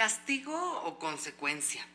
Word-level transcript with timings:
¿Castigo 0.00 0.56
o 0.84 0.98
consecuencia? 0.98 1.86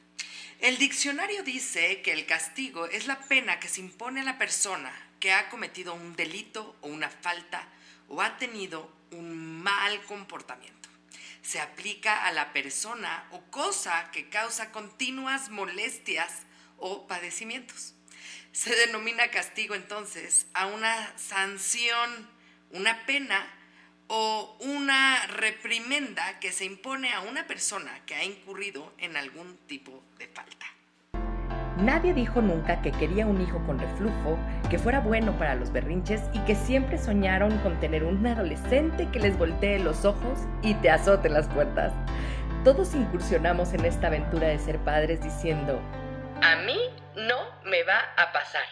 El 0.59 0.77
diccionario 0.77 1.41
dice 1.41 2.03
que 2.03 2.11
el 2.11 2.27
castigo 2.27 2.85
es 2.85 3.07
la 3.07 3.19
pena 3.21 3.59
que 3.59 3.67
se 3.67 3.81
impone 3.81 4.21
a 4.21 4.23
la 4.23 4.37
persona 4.37 4.93
que 5.19 5.33
ha 5.33 5.49
cometido 5.49 5.95
un 5.95 6.15
delito 6.15 6.75
o 6.81 6.87
una 6.87 7.09
falta 7.09 7.67
o 8.07 8.21
ha 8.21 8.37
tenido 8.37 8.95
un 9.09 9.63
mal 9.63 10.03
comportamiento. 10.03 10.87
Se 11.41 11.59
aplica 11.59 12.27
a 12.27 12.31
la 12.31 12.53
persona 12.53 13.27
o 13.31 13.41
cosa 13.49 14.11
que 14.11 14.29
causa 14.29 14.71
continuas 14.71 15.49
molestias 15.49 16.43
o 16.77 17.07
padecimientos. 17.07 17.95
Se 18.51 18.75
denomina 18.75 19.31
castigo 19.31 19.73
entonces 19.73 20.45
a 20.53 20.67
una 20.67 21.17
sanción, 21.17 22.29
una 22.69 23.03
pena 23.07 23.51
o 24.07 24.57
una 24.59 25.25
reprimenda 25.27 26.39
que 26.39 26.51
se 26.51 26.65
impone 26.65 27.13
a 27.13 27.21
una 27.21 27.47
persona 27.47 27.91
que 28.05 28.15
ha 28.15 28.23
incurrido 28.23 28.93
en 28.97 29.17
algún 29.17 29.57
tipo 29.67 30.03
de 30.17 30.27
falta. 30.27 30.65
Nadie 31.77 32.13
dijo 32.13 32.41
nunca 32.41 32.81
que 32.81 32.93
quería 32.93 33.25
un 33.25 33.41
hijo 33.41 33.61
con 33.65 33.77
reflujo, 33.77 34.39
que 34.69 34.79
fuera 34.79 35.01
bueno 35.01 35.37
para 35.37 35.55
los 35.55 35.73
berrinches 35.73 36.21
y 36.33 36.39
que 36.45 36.55
siempre 36.55 36.97
soñaron 36.97 37.57
con 37.59 37.79
tener 37.81 38.05
un 38.05 38.25
adolescente 38.25 39.09
que 39.11 39.19
les 39.19 39.37
voltee 39.37 39.79
los 39.79 40.05
ojos 40.05 40.39
y 40.61 40.73
te 40.75 40.89
azote 40.89 41.27
las 41.27 41.49
puertas. 41.49 41.91
Todos 42.63 42.95
incursionamos 42.95 43.73
en 43.73 43.83
esta 43.83 44.07
aventura 44.07 44.47
de 44.47 44.57
ser 44.57 44.79
padres 44.79 45.21
diciendo, 45.21 45.81
a 46.41 46.55
mí 46.65 46.77
no 47.15 47.37
me 47.65 47.83
va 47.83 47.99
a 48.17 48.31
pasar. 48.31 48.63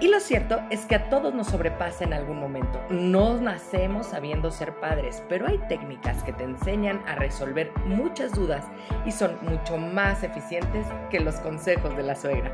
Y 0.00 0.08
lo 0.08 0.20
cierto 0.20 0.60
es 0.70 0.86
que 0.86 0.94
a 0.94 1.10
todos 1.10 1.34
nos 1.34 1.48
sobrepasa 1.48 2.04
en 2.04 2.12
algún 2.12 2.38
momento. 2.38 2.80
No 2.90 3.40
nacemos 3.40 4.06
sabiendo 4.06 4.50
ser 4.50 4.74
padres, 4.74 5.22
pero 5.28 5.48
hay 5.48 5.58
técnicas 5.68 6.22
que 6.22 6.32
te 6.32 6.44
enseñan 6.44 7.02
a 7.06 7.16
resolver 7.16 7.72
muchas 7.84 8.32
dudas 8.32 8.64
y 9.04 9.12
son 9.12 9.36
mucho 9.42 9.76
más 9.76 10.22
eficientes 10.22 10.86
que 11.10 11.20
los 11.20 11.36
consejos 11.36 11.96
de 11.96 12.02
la 12.04 12.14
suegra. 12.14 12.52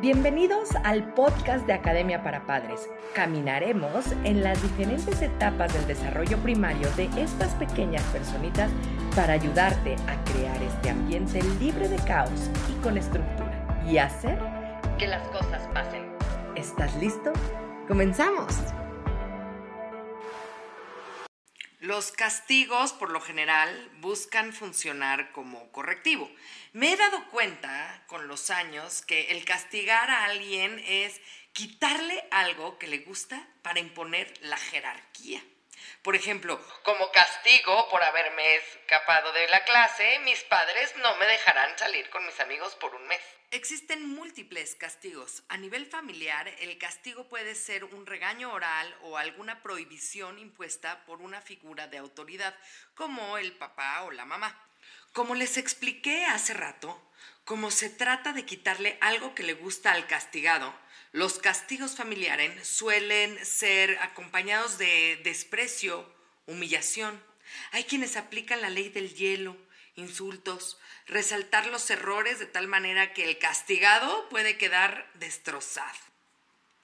Bienvenidos 0.00 0.70
al 0.84 1.14
podcast 1.14 1.64
de 1.66 1.74
Academia 1.74 2.24
para 2.24 2.44
Padres. 2.44 2.90
Caminaremos 3.14 4.04
en 4.24 4.42
las 4.42 4.60
diferentes 4.60 5.22
etapas 5.22 5.72
del 5.72 5.86
desarrollo 5.86 6.38
primario 6.38 6.90
de 6.96 7.08
estas 7.16 7.54
pequeñas 7.54 8.02
personitas 8.06 8.68
para 9.14 9.34
ayudarte 9.34 9.94
a 10.08 10.24
crear 10.24 10.60
este 10.60 10.90
ambiente 10.90 11.40
libre 11.60 11.88
de 11.88 11.98
caos 12.04 12.50
y 12.68 12.82
con 12.82 12.98
estructura 12.98 13.62
y 13.86 13.98
hacer 13.98 14.38
que 15.02 15.08
las 15.08 15.26
cosas 15.30 15.66
pasen. 15.74 16.16
¿Estás 16.54 16.94
listo? 16.94 17.32
¡Comenzamos! 17.88 18.54
Los 21.80 22.12
castigos, 22.12 22.92
por 22.92 23.10
lo 23.10 23.20
general, 23.20 23.90
buscan 23.98 24.52
funcionar 24.52 25.32
como 25.32 25.72
correctivo. 25.72 26.30
Me 26.72 26.92
he 26.92 26.96
dado 26.96 27.28
cuenta 27.32 28.04
con 28.06 28.28
los 28.28 28.50
años 28.50 29.02
que 29.02 29.32
el 29.32 29.44
castigar 29.44 30.08
a 30.08 30.26
alguien 30.26 30.80
es 30.86 31.20
quitarle 31.52 32.22
algo 32.30 32.78
que 32.78 32.86
le 32.86 32.98
gusta 32.98 33.44
para 33.62 33.80
imponer 33.80 34.32
la 34.42 34.56
jerarquía. 34.56 35.42
Por 36.02 36.16
ejemplo, 36.16 36.60
como 36.82 37.12
castigo 37.12 37.88
por 37.88 38.02
haberme 38.02 38.56
escapado 38.56 39.32
de 39.32 39.46
la 39.46 39.62
clase, 39.62 40.18
mis 40.24 40.42
padres 40.42 40.92
no 40.96 41.14
me 41.16 41.26
dejarán 41.26 41.78
salir 41.78 42.10
con 42.10 42.26
mis 42.26 42.40
amigos 42.40 42.74
por 42.74 42.92
un 42.96 43.06
mes. 43.06 43.20
Existen 43.52 44.08
múltiples 44.08 44.74
castigos. 44.74 45.44
A 45.48 45.56
nivel 45.58 45.86
familiar, 45.86 46.48
el 46.58 46.76
castigo 46.76 47.28
puede 47.28 47.54
ser 47.54 47.84
un 47.84 48.04
regaño 48.04 48.52
oral 48.52 48.92
o 49.02 49.16
alguna 49.16 49.62
prohibición 49.62 50.40
impuesta 50.40 51.04
por 51.04 51.22
una 51.22 51.40
figura 51.40 51.86
de 51.86 51.98
autoridad, 51.98 52.52
como 52.96 53.38
el 53.38 53.52
papá 53.52 54.02
o 54.02 54.10
la 54.10 54.24
mamá. 54.24 54.58
Como 55.12 55.36
les 55.36 55.56
expliqué 55.56 56.24
hace 56.24 56.52
rato, 56.52 57.00
como 57.44 57.70
se 57.70 57.90
trata 57.90 58.32
de 58.32 58.44
quitarle 58.44 58.98
algo 59.00 59.36
que 59.36 59.44
le 59.44 59.54
gusta 59.54 59.92
al 59.92 60.08
castigado, 60.08 60.74
los 61.12 61.38
castigos 61.38 61.94
familiares 61.94 62.66
suelen 62.66 63.44
ser 63.44 63.98
acompañados 64.00 64.78
de 64.78 65.20
desprecio, 65.22 66.10
humillación. 66.46 67.22
Hay 67.72 67.84
quienes 67.84 68.16
aplican 68.16 68.62
la 68.62 68.70
ley 68.70 68.88
del 68.88 69.14
hielo, 69.14 69.54
insultos, 69.94 70.78
resaltar 71.06 71.66
los 71.66 71.90
errores 71.90 72.38
de 72.38 72.46
tal 72.46 72.66
manera 72.66 73.12
que 73.12 73.24
el 73.28 73.38
castigado 73.38 74.26
puede 74.30 74.56
quedar 74.56 75.10
destrozado. 75.14 75.98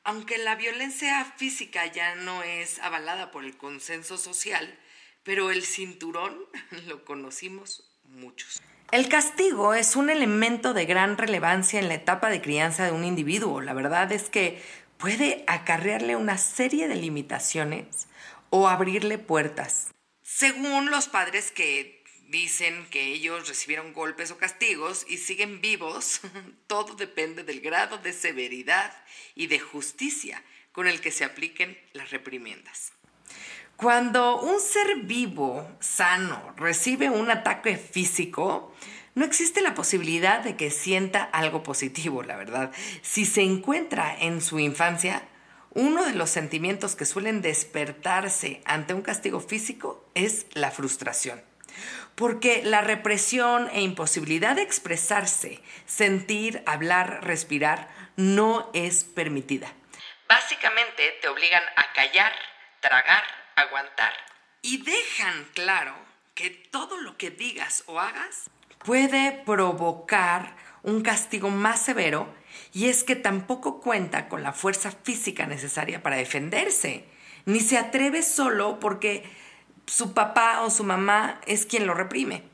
Aunque 0.05 0.37
la 0.37 0.57
violencia 0.57 1.25
física 1.37 1.87
ya 1.87 2.15
no 2.15 2.43
es 2.43 2.79
avalada 2.81 3.31
por 3.31 3.47
el 3.47 3.57
consenso 3.57 4.19
social, 4.19 4.79
pero 5.23 5.51
el 5.51 5.65
cinturón 5.65 6.39
lo 6.87 7.03
conocimos 7.07 7.91
muchos. 8.05 8.61
El 8.91 9.11
castigo 9.11 9.75
es 9.75 9.97
un 9.97 10.09
elemento 10.09 10.73
de 10.73 10.87
gran 10.87 11.19
relevancia 11.19 11.79
en 11.79 11.89
la 11.89 11.95
etapa 11.95 12.31
de 12.31 12.41
crianza 12.41 12.87
de 12.87 12.93
un 12.93 13.05
individuo. 13.05 13.61
La 13.61 13.75
verdad 13.75 14.11
es 14.13 14.31
que 14.31 14.63
puede 14.97 15.45
acarrearle 15.47 16.17
una 16.17 16.39
serie 16.39 16.89
de 16.89 16.97
limitaciones 16.97 18.09
o 18.49 18.67
abrirle 18.67 19.19
puertas. 19.19 19.89
Según 20.23 20.91
los 20.91 21.07
padres 21.07 21.51
que 21.51 22.03
dicen 22.29 22.87
que 22.91 23.13
ellos 23.13 23.47
recibieron 23.47 23.93
golpes 23.93 24.31
o 24.31 24.39
castigos 24.39 25.05
y 25.07 25.19
siguen 25.19 25.61
vivos, 25.61 26.23
todo 26.67 26.95
depende 26.95 27.45
del 27.45 27.61
grado 27.61 27.99
de 27.99 28.15
severidad 28.15 28.97
y 29.35 29.49
de 29.49 29.59
justicia 29.59 30.43
con 30.73 30.89
el 30.89 31.03
que 31.03 31.11
se 31.11 31.25
apliquen 31.25 31.79
las 31.93 32.11
reprimiendas. 32.11 32.93
Cuando 33.77 34.41
un 34.41 34.61
ser 34.61 35.03
vivo, 35.03 35.69
sano, 35.79 36.55
recibe 36.57 37.11
un 37.11 37.31
ataque 37.31 37.77
físico, 37.77 38.75
no 39.15 39.25
existe 39.25 39.61
la 39.61 39.75
posibilidad 39.75 40.41
de 40.41 40.57
que 40.57 40.71
sienta 40.71 41.23
algo 41.23 41.63
positivo, 41.63 42.23
la 42.23 42.37
verdad. 42.37 42.73
Si 43.03 43.25
se 43.25 43.43
encuentra 43.43 44.17
en 44.19 44.41
su 44.41 44.59
infancia, 44.59 45.23
uno 45.71 46.05
de 46.05 46.15
los 46.15 46.31
sentimientos 46.31 46.97
que 46.97 47.05
suelen 47.05 47.41
despertarse 47.41 48.63
ante 48.65 48.95
un 48.95 49.03
castigo 49.03 49.41
físico 49.41 50.09
es 50.15 50.47
la 50.55 50.71
frustración 50.71 51.41
porque 52.19 52.63
la 52.65 52.81
represión 52.81 53.71
e 53.73 53.81
imposibilidad 53.81 54.57
de 54.57 54.63
expresarse, 54.63 55.61
sentir, 55.87 56.65
hablar, 56.67 57.25
respirar, 57.25 57.89
no 58.17 58.71
es 58.75 59.05
permitida. 59.05 59.73
Básicamente 60.29 61.17
te 61.23 61.29
obligan 61.29 61.63
a 61.77 61.93
callar, 61.93 62.33
tragar, 62.89 63.23
aguantar. 63.55 64.13
Y 64.63 64.83
dejan 64.83 65.47
claro 65.55 65.95
que 66.35 66.49
todo 66.51 66.97
lo 66.99 67.19
que 67.19 67.31
digas 67.31 67.85
o 67.87 68.01
hagas 68.01 68.51
puede 68.79 69.33
provocar 69.45 70.57
un 70.83 71.03
castigo 71.03 71.51
más 71.51 71.83
severo 71.83 72.33
y 72.73 72.89
es 72.89 73.05
que 73.05 73.15
tampoco 73.15 73.81
cuenta 73.81 74.29
con 74.29 74.43
la 74.43 74.53
fuerza 74.53 74.91
física 74.91 75.47
necesaria 75.47 76.03
para 76.03 76.17
defenderse, 76.17 77.05
ni 77.45 77.61
se 77.61 77.77
atreve 77.77 78.23
solo 78.23 78.81
porque 78.81 79.31
su 79.87 80.15
papá 80.15 80.63
o 80.63 80.71
su 80.71 80.85
mamá 80.85 81.41
es 81.47 81.67
quien 81.67 81.87
lo 81.87 81.95
reprime. 81.95 82.45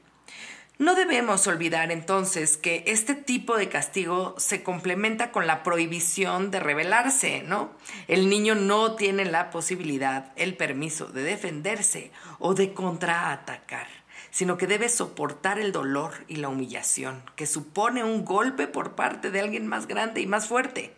No 0.76 0.96
debemos 0.96 1.46
olvidar 1.46 1.92
entonces 1.92 2.56
que 2.56 2.82
este 2.88 3.14
tipo 3.14 3.56
de 3.56 3.68
castigo 3.68 4.34
se 4.38 4.64
complementa 4.64 5.30
con 5.30 5.46
la 5.46 5.62
prohibición 5.62 6.50
de 6.50 6.58
rebelarse, 6.58 7.42
¿no? 7.42 7.72
El 8.08 8.28
niño 8.28 8.56
no 8.56 8.96
tiene 8.96 9.24
la 9.24 9.50
posibilidad, 9.50 10.32
el 10.34 10.56
permiso 10.56 11.06
de 11.06 11.22
defenderse 11.22 12.10
o 12.40 12.54
de 12.54 12.74
contraatacar, 12.74 13.86
sino 14.32 14.58
que 14.58 14.66
debe 14.66 14.88
soportar 14.88 15.60
el 15.60 15.70
dolor 15.70 16.24
y 16.26 16.36
la 16.36 16.48
humillación 16.48 17.22
que 17.36 17.46
supone 17.46 18.02
un 18.02 18.24
golpe 18.24 18.66
por 18.66 18.96
parte 18.96 19.30
de 19.30 19.40
alguien 19.40 19.68
más 19.68 19.86
grande 19.86 20.22
y 20.22 20.26
más 20.26 20.48
fuerte. 20.48 20.92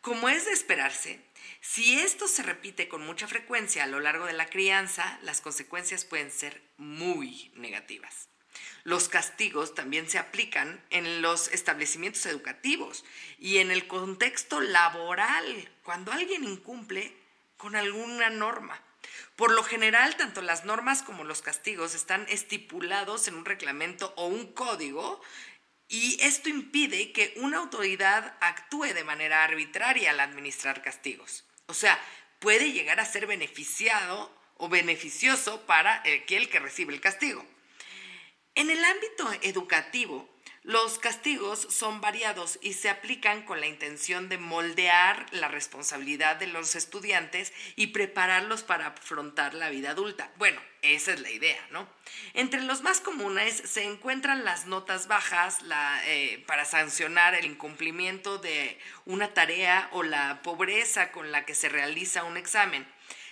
Como 0.00 0.28
es 0.28 0.44
de 0.46 0.52
esperarse, 0.52 1.20
si 1.60 2.00
esto 2.00 2.26
se 2.26 2.42
repite 2.42 2.88
con 2.88 3.06
mucha 3.06 3.28
frecuencia 3.28 3.84
a 3.84 3.88
lo 3.88 4.00
largo 4.00 4.26
de 4.26 4.32
la 4.32 4.46
crianza, 4.46 5.20
las 5.22 5.40
consecuencias 5.40 6.04
pueden 6.04 6.32
ser 6.32 6.60
muy 6.78 7.52
negativas. 7.54 8.28
Los 8.88 9.10
castigos 9.10 9.74
también 9.74 10.08
se 10.08 10.16
aplican 10.16 10.82
en 10.88 11.20
los 11.20 11.48
establecimientos 11.48 12.24
educativos 12.24 13.04
y 13.38 13.58
en 13.58 13.70
el 13.70 13.86
contexto 13.86 14.62
laboral, 14.62 15.68
cuando 15.82 16.10
alguien 16.10 16.42
incumple 16.42 17.14
con 17.58 17.76
alguna 17.76 18.30
norma. 18.30 18.82
Por 19.36 19.52
lo 19.52 19.62
general, 19.62 20.16
tanto 20.16 20.40
las 20.40 20.64
normas 20.64 21.02
como 21.02 21.24
los 21.24 21.42
castigos 21.42 21.94
están 21.94 22.24
estipulados 22.30 23.28
en 23.28 23.34
un 23.34 23.44
reglamento 23.44 24.14
o 24.16 24.26
un 24.26 24.54
código 24.54 25.20
y 25.86 26.16
esto 26.22 26.48
impide 26.48 27.12
que 27.12 27.34
una 27.36 27.58
autoridad 27.58 28.38
actúe 28.40 28.94
de 28.94 29.04
manera 29.04 29.44
arbitraria 29.44 30.12
al 30.12 30.20
administrar 30.20 30.80
castigos. 30.80 31.44
O 31.66 31.74
sea, 31.74 32.00
puede 32.38 32.72
llegar 32.72 33.00
a 33.00 33.04
ser 33.04 33.26
beneficiado 33.26 34.34
o 34.56 34.70
beneficioso 34.70 35.66
para 35.66 36.02
aquel 36.10 36.48
que 36.48 36.58
recibe 36.58 36.94
el 36.94 37.02
castigo. 37.02 37.44
En 38.58 38.70
el 38.70 38.84
ámbito 38.84 39.30
educativo, 39.42 40.28
Los 40.68 40.98
castigos 40.98 41.66
son 41.70 42.02
variados 42.02 42.58
y 42.60 42.74
se 42.74 42.90
aplican 42.90 43.40
con 43.40 43.58
la 43.58 43.66
intención 43.66 44.28
de 44.28 44.36
moldear 44.36 45.24
la 45.30 45.48
responsabilidad 45.48 46.36
de 46.36 46.46
los 46.46 46.74
estudiantes 46.74 47.54
y 47.74 47.86
prepararlos 47.86 48.64
para 48.64 48.88
afrontar 48.88 49.54
la 49.54 49.70
vida 49.70 49.92
adulta. 49.92 50.30
Bueno, 50.36 50.60
esa 50.82 51.14
es 51.14 51.20
la 51.20 51.30
idea, 51.30 51.66
¿no? 51.70 51.88
Entre 52.34 52.60
los 52.60 52.82
más 52.82 53.00
comunes 53.00 53.62
se 53.64 53.84
encuentran 53.84 54.44
las 54.44 54.66
notas 54.66 55.06
bajas 55.06 55.60
eh, 56.04 56.44
para 56.46 56.66
sancionar 56.66 57.34
el 57.34 57.46
incumplimiento 57.46 58.36
de 58.36 58.78
una 59.06 59.32
tarea 59.32 59.88
o 59.92 60.02
la 60.02 60.42
pobreza 60.42 61.12
con 61.12 61.32
la 61.32 61.46
que 61.46 61.54
se 61.54 61.70
realiza 61.70 62.24
un 62.24 62.36
examen 62.36 62.86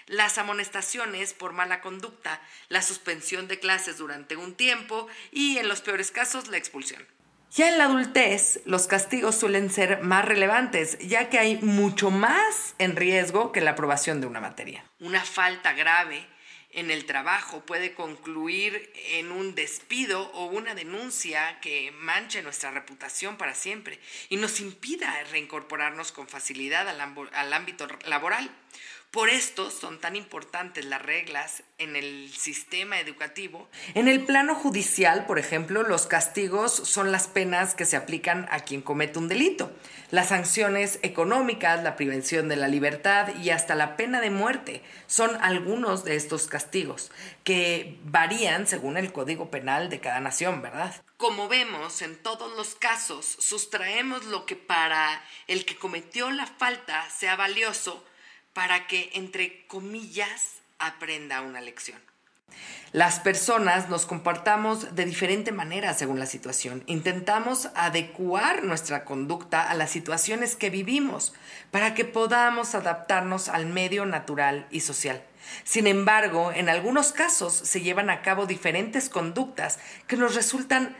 las 0.07 0.39
amonestaciones 0.39 1.33
por 1.33 1.53
mala 1.53 1.81
conducta, 1.81 2.41
la 2.69 2.83
suspensión 2.83 3.49
de 3.49 3.59
clases 3.59 3.99
durante 3.99 4.37
un 4.37 4.55
tiempo 4.55 5.09
y, 5.33 5.59
en 5.59 5.69
los 5.69 5.81
peores 5.81 6.11
casos, 6.11 6.49
la 6.49 6.57
expulsión. 6.57 7.05
Ya 7.53 7.69
en 7.69 7.79
la 7.79 7.85
adultez, 7.85 8.61
los 8.67 8.87
castigos 8.87 9.37
suelen 9.37 9.71
ser 9.71 10.03
más 10.03 10.25
relevantes, 10.25 10.99
ya 10.99 11.31
que 11.31 11.39
hay 11.39 11.57
mucho 11.63 12.11
más 12.11 12.75
en 12.79 12.97
riesgo 12.97 13.53
que 13.53 13.61
la 13.61 13.71
aprobación 13.71 14.21
de 14.21 14.27
una 14.27 14.41
materia. 14.41 14.85
Una 15.01 15.25
falta 15.25 15.73
grave 15.73 16.27
en 16.77 16.91
el 16.91 17.07
trabajo 17.07 17.65
puede 17.65 17.95
concluir 17.95 18.93
en 19.13 19.33
un 19.33 19.55
despido 19.55 20.31
o 20.33 20.45
una 20.45 20.75
denuncia 20.75 21.59
que 21.61 21.91
manche 21.93 22.43
nuestra 22.43 22.71
reputación 22.71 23.39
para 23.39 23.55
siempre 23.55 23.99
y 24.29 24.37
nos 24.37 24.61
impida 24.61 25.25
reincorporarnos 25.31 26.13
con 26.13 26.29
facilidad 26.29 26.87
al, 26.87 27.53
ámbito 27.55 27.89
laboral. 28.05 28.51
Por 29.11 29.31
esto 29.31 29.71
son 29.71 29.99
tan 29.99 30.15
importantes 30.15 30.85
las 30.85 31.01
reglas 31.01 31.63
en 31.79 31.97
el 31.97 32.31
sistema 32.37 33.01
educativo. 33.01 33.69
En 33.95 34.09
el 34.09 34.25
plano 34.25 34.55
judicial, 34.55 35.25
por 35.25 35.39
ejemplo, 35.39 35.83
los 35.83 36.07
castigos 36.07 36.73
son 36.73 37.13
las 37.13 37.27
penas 37.27 37.75
que 37.75 37.87
se 37.87 37.97
aplican 37.97 38.47
a 38.51 38.61
quien 38.61 38.83
comete 38.83 39.19
un 39.19 39.29
delito. 39.29 39.73
Las 40.11 40.29
sanciones 40.29 40.99
económicas, 41.03 41.83
la 41.83 41.97
prevención 41.97 42.49
de 42.49 42.57
la 42.57 42.69
libertad 42.69 43.35
y 43.37 43.51
hasta 43.51 43.75
la 43.75 43.97
pena 43.97 44.21
de 44.21 44.31
muerte 44.31 44.83
son 45.07 45.37
algunos 45.43 46.05
de 46.05 46.17
estos 46.17 46.47
castigos, 46.47 47.11
que 47.43 47.99
varían 48.05 48.67
según 48.67 48.99
el 48.99 49.13
Código 49.13 49.51
Penal 49.51 49.89
de 49.89 50.01
cada 50.01 50.21
nación, 50.21 50.61
¿verdad? 50.61 50.95
Como 51.17 51.49
vemos, 51.49 52.03
en 52.03 52.17
todos 52.17 52.55
los 52.55 52.75
casos 52.75 53.25
sustraemos 53.39 54.27
lo 54.27 54.45
que 54.45 54.57
para 54.57 55.25
el 55.47 55.65
que 55.65 55.77
cometió 55.77 56.31
la 56.31 56.47
falta 56.47 57.09
sea 57.11 57.37
valioso 57.37 58.05
para 58.57 58.87
que, 58.87 59.11
entre 59.13 59.67
comillas, 59.67 60.63
aprenda 60.79 61.43
una 61.43 61.61
lección. 61.61 62.01
Las 62.93 63.21
personas 63.21 63.91
nos 63.91 64.07
comportamos 64.07 64.95
de 64.95 65.05
diferente 65.05 65.53
manera 65.53 65.93
según 65.93 66.19
la 66.19 66.25
situación. 66.25 66.83
Intentamos 66.87 67.69
adecuar 67.75 68.65
nuestra 68.65 69.05
conducta 69.05 69.69
a 69.69 69.75
las 69.75 69.91
situaciones 69.91 70.57
que 70.57 70.71
vivimos 70.71 71.35
para 71.71 71.93
que 71.93 72.07
podamos 72.07 72.75
adaptarnos 72.75 73.51
al 73.51 73.67
medio 73.67 74.07
natural 74.07 74.67
y 74.71 74.81
social. 74.81 75.23
Sin 75.65 75.87
embargo, 75.87 76.51
en 76.51 76.71
algunos 76.71 77.13
casos 77.13 77.53
se 77.53 77.83
llevan 77.83 78.09
a 78.09 78.23
cabo 78.23 78.47
diferentes 78.47 79.11
conductas 79.11 79.79
que 80.07 80.17
nos 80.17 80.35
resultan 80.35 80.97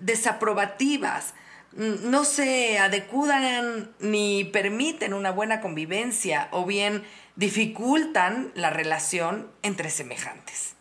desaprobativas, 0.00 1.34
no 1.72 2.24
se 2.24 2.78
adecuan 2.78 3.94
ni 4.00 4.44
permiten 4.44 5.14
una 5.14 5.30
buena 5.30 5.60
convivencia 5.60 6.48
o 6.50 6.64
bien 6.64 7.04
dificultan 7.36 8.52
la 8.54 8.70
relación 8.70 9.50
entre 9.62 9.90
semejantes. 9.90 10.74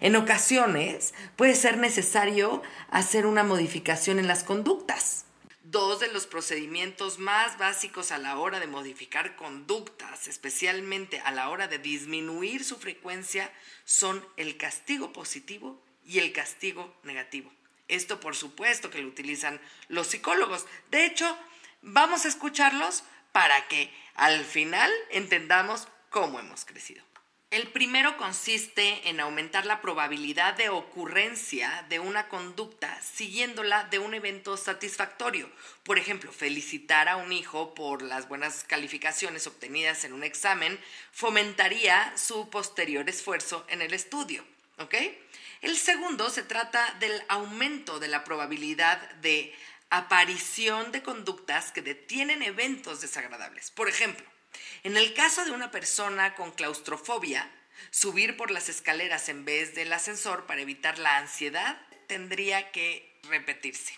En 0.00 0.16
ocasiones 0.16 1.14
puede 1.36 1.54
ser 1.54 1.78
necesario 1.78 2.62
hacer 2.90 3.26
una 3.26 3.44
modificación 3.44 4.18
en 4.18 4.28
las 4.28 4.44
conductas. 4.44 5.24
Dos 5.64 5.98
de 5.98 6.08
los 6.12 6.26
procedimientos 6.26 7.18
más 7.18 7.58
básicos 7.58 8.12
a 8.12 8.18
la 8.18 8.38
hora 8.38 8.60
de 8.60 8.68
modificar 8.68 9.34
conductas, 9.34 10.28
especialmente 10.28 11.20
a 11.20 11.32
la 11.32 11.50
hora 11.50 11.66
de 11.66 11.78
disminuir 11.78 12.64
su 12.64 12.76
frecuencia, 12.76 13.52
son 13.84 14.24
el 14.36 14.56
castigo 14.56 15.12
positivo 15.12 15.82
y 16.04 16.20
el 16.20 16.32
castigo 16.32 16.94
negativo. 17.02 17.50
Esto 17.88 18.20
por 18.20 18.34
supuesto 18.34 18.90
que 18.90 19.00
lo 19.00 19.08
utilizan 19.08 19.60
los 19.88 20.08
psicólogos. 20.08 20.66
De 20.90 21.06
hecho, 21.06 21.38
vamos 21.82 22.24
a 22.24 22.28
escucharlos 22.28 23.04
para 23.32 23.68
que 23.68 23.92
al 24.14 24.44
final 24.44 24.90
entendamos 25.10 25.88
cómo 26.10 26.40
hemos 26.40 26.64
crecido. 26.64 27.04
El 27.52 27.68
primero 27.68 28.16
consiste 28.16 29.08
en 29.08 29.20
aumentar 29.20 29.66
la 29.66 29.80
probabilidad 29.80 30.54
de 30.54 30.68
ocurrencia 30.68 31.86
de 31.88 32.00
una 32.00 32.28
conducta 32.28 33.00
siguiéndola 33.00 33.84
de 33.84 34.00
un 34.00 34.14
evento 34.14 34.56
satisfactorio. 34.56 35.48
Por 35.84 35.96
ejemplo, 35.96 36.32
felicitar 36.32 37.08
a 37.08 37.16
un 37.16 37.32
hijo 37.32 37.72
por 37.72 38.02
las 38.02 38.26
buenas 38.28 38.64
calificaciones 38.64 39.46
obtenidas 39.46 40.04
en 40.04 40.12
un 40.12 40.24
examen 40.24 40.80
fomentaría 41.12 42.12
su 42.16 42.50
posterior 42.50 43.08
esfuerzo 43.08 43.64
en 43.68 43.80
el 43.80 43.94
estudio. 43.94 44.44
¿Ok? 44.78 44.94
El 45.62 45.76
segundo 45.76 46.30
se 46.30 46.42
trata 46.42 46.94
del 47.00 47.22
aumento 47.28 47.98
de 47.98 48.08
la 48.08 48.24
probabilidad 48.24 48.98
de 49.16 49.54
aparición 49.90 50.92
de 50.92 51.02
conductas 51.02 51.72
que 51.72 51.82
detienen 51.82 52.42
eventos 52.42 53.00
desagradables. 53.00 53.70
Por 53.70 53.88
ejemplo, 53.88 54.26
en 54.82 54.96
el 54.96 55.14
caso 55.14 55.44
de 55.44 55.52
una 55.52 55.70
persona 55.70 56.34
con 56.34 56.52
claustrofobia, 56.52 57.50
subir 57.90 58.36
por 58.36 58.50
las 58.50 58.68
escaleras 58.68 59.28
en 59.28 59.44
vez 59.44 59.74
del 59.74 59.92
ascensor 59.92 60.46
para 60.46 60.60
evitar 60.60 60.98
la 60.98 61.16
ansiedad 61.16 61.80
tendría 62.06 62.70
que 62.70 63.20
repetirse. 63.24 63.96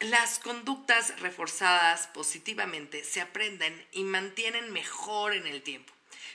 Las 0.00 0.38
conductas 0.38 1.18
reforzadas 1.20 2.06
positivamente 2.08 3.02
se 3.02 3.20
aprenden 3.20 3.86
y 3.92 4.04
mantienen 4.04 4.72
mejor 4.72 5.32
en 5.32 5.46
el 5.46 5.62
tiempo. 5.62 5.92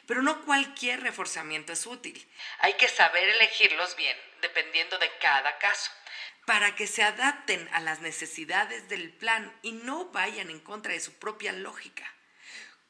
Pero 0.07 0.24
no 0.24 0.44
cualquier 0.45 1.01
reforzamiento 1.01 1.71
es 1.71 1.86
útil. 1.86 2.27
Hay 2.59 2.74
que 2.74 2.88
saber 2.88 3.30
elegirlos 3.30 3.95
bien, 3.95 4.18
dependiendo 4.41 4.97
de 4.99 5.09
cada 5.21 5.57
caso, 5.57 5.91
para 6.45 6.75
que 6.75 6.88
se 6.88 7.03
adapten 7.03 7.67
a 7.71 7.79
las 7.79 8.01
necesidades 8.01 8.89
del 8.89 9.11
plan 9.11 9.53
y 9.61 9.73
no 9.73 10.05
vayan 10.11 10.49
en 10.49 10.59
contra 10.59 10.93
de 10.93 10.99
su 10.99 11.13
propia 11.13 11.51
lógica. 11.51 12.05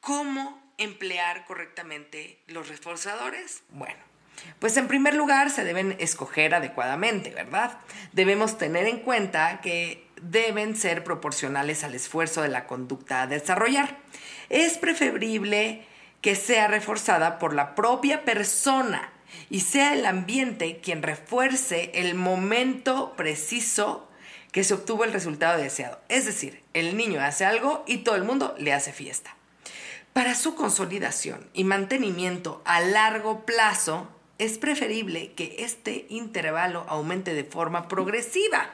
¿Cómo 0.00 0.60
emplear 0.78 1.44
correctamente 1.44 2.42
los 2.48 2.68
reforzadores? 2.68 3.62
Bueno, 3.68 4.00
pues 4.58 4.76
en 4.76 4.88
primer 4.88 5.14
lugar 5.14 5.50
se 5.50 5.64
deben 5.64 5.96
escoger 6.00 6.54
adecuadamente, 6.54 7.30
¿verdad? 7.30 7.78
Debemos 8.12 8.58
tener 8.58 8.86
en 8.86 9.00
cuenta 9.00 9.60
que 9.60 10.08
deben 10.20 10.76
ser 10.76 11.04
proporcionales 11.04 11.84
al 11.84 11.94
esfuerzo 11.94 12.42
de 12.42 12.48
la 12.48 12.66
conducta 12.66 13.22
a 13.22 13.26
desarrollar. 13.26 13.98
Es 14.48 14.78
preferible 14.78 15.86
que 16.20 16.36
sea 16.36 16.68
reforzada 16.68 17.38
por 17.38 17.54
la 17.54 17.74
propia 17.74 18.24
persona 18.24 19.11
y 19.50 19.60
sea 19.60 19.94
el 19.94 20.06
ambiente 20.06 20.80
quien 20.80 21.02
refuerce 21.02 21.90
el 21.94 22.14
momento 22.14 23.14
preciso 23.16 24.08
que 24.52 24.64
se 24.64 24.74
obtuvo 24.74 25.04
el 25.04 25.12
resultado 25.12 25.60
deseado. 25.60 25.98
Es 26.08 26.26
decir, 26.26 26.62
el 26.74 26.96
niño 26.96 27.20
hace 27.20 27.44
algo 27.44 27.84
y 27.86 27.98
todo 27.98 28.16
el 28.16 28.24
mundo 28.24 28.54
le 28.58 28.72
hace 28.72 28.92
fiesta. 28.92 29.34
Para 30.12 30.34
su 30.34 30.54
consolidación 30.54 31.48
y 31.54 31.64
mantenimiento 31.64 32.60
a 32.66 32.80
largo 32.80 33.46
plazo, 33.46 34.08
es 34.38 34.58
preferible 34.58 35.32
que 35.32 35.56
este 35.60 36.06
intervalo 36.10 36.84
aumente 36.88 37.32
de 37.32 37.44
forma 37.44 37.88
progresiva. 37.88 38.70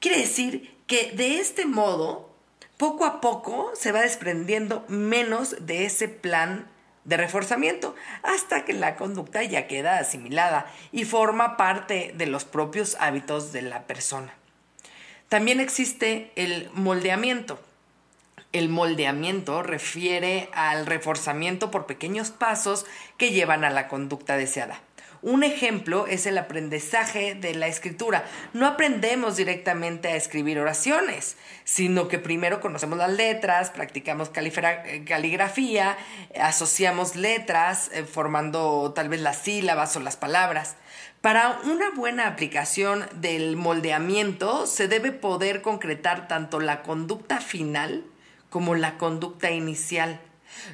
Quiere 0.00 0.18
decir 0.18 0.74
que 0.86 1.12
de 1.12 1.38
este 1.38 1.66
modo 1.66 2.30
poco 2.78 3.04
a 3.04 3.20
poco 3.20 3.72
se 3.74 3.92
va 3.92 4.00
desprendiendo 4.00 4.84
menos 4.88 5.56
de 5.66 5.84
ese 5.84 6.08
plan 6.08 6.70
de 7.08 7.16
reforzamiento 7.16 7.96
hasta 8.22 8.66
que 8.66 8.74
la 8.74 8.94
conducta 8.94 9.42
ya 9.42 9.66
queda 9.66 9.98
asimilada 9.98 10.66
y 10.92 11.06
forma 11.06 11.56
parte 11.56 12.12
de 12.14 12.26
los 12.26 12.44
propios 12.44 12.96
hábitos 13.00 13.50
de 13.50 13.62
la 13.62 13.84
persona. 13.84 14.34
También 15.30 15.58
existe 15.58 16.30
el 16.36 16.68
moldeamiento. 16.74 17.58
El 18.52 18.68
moldeamiento 18.68 19.62
refiere 19.62 20.50
al 20.52 20.84
reforzamiento 20.84 21.70
por 21.70 21.86
pequeños 21.86 22.30
pasos 22.30 22.84
que 23.16 23.32
llevan 23.32 23.64
a 23.64 23.70
la 23.70 23.88
conducta 23.88 24.36
deseada. 24.36 24.80
Un 25.20 25.42
ejemplo 25.42 26.06
es 26.06 26.26
el 26.26 26.38
aprendizaje 26.38 27.34
de 27.34 27.54
la 27.54 27.66
escritura. 27.66 28.24
No 28.52 28.66
aprendemos 28.66 29.36
directamente 29.36 30.08
a 30.08 30.16
escribir 30.16 30.60
oraciones, 30.60 31.36
sino 31.64 32.06
que 32.06 32.20
primero 32.20 32.60
conocemos 32.60 32.98
las 32.98 33.10
letras, 33.10 33.70
practicamos 33.70 34.30
caligrafía, 34.30 35.98
asociamos 36.40 37.16
letras 37.16 37.90
eh, 37.92 38.04
formando 38.04 38.92
tal 38.94 39.08
vez 39.08 39.20
las 39.20 39.38
sílabas 39.38 39.96
o 39.96 40.00
las 40.00 40.16
palabras. 40.16 40.76
Para 41.20 41.58
una 41.64 41.90
buena 41.90 42.28
aplicación 42.28 43.04
del 43.14 43.56
moldeamiento 43.56 44.68
se 44.68 44.86
debe 44.86 45.10
poder 45.10 45.62
concretar 45.62 46.28
tanto 46.28 46.60
la 46.60 46.82
conducta 46.82 47.40
final 47.40 48.04
como 48.50 48.76
la 48.76 48.98
conducta 48.98 49.50
inicial, 49.50 50.20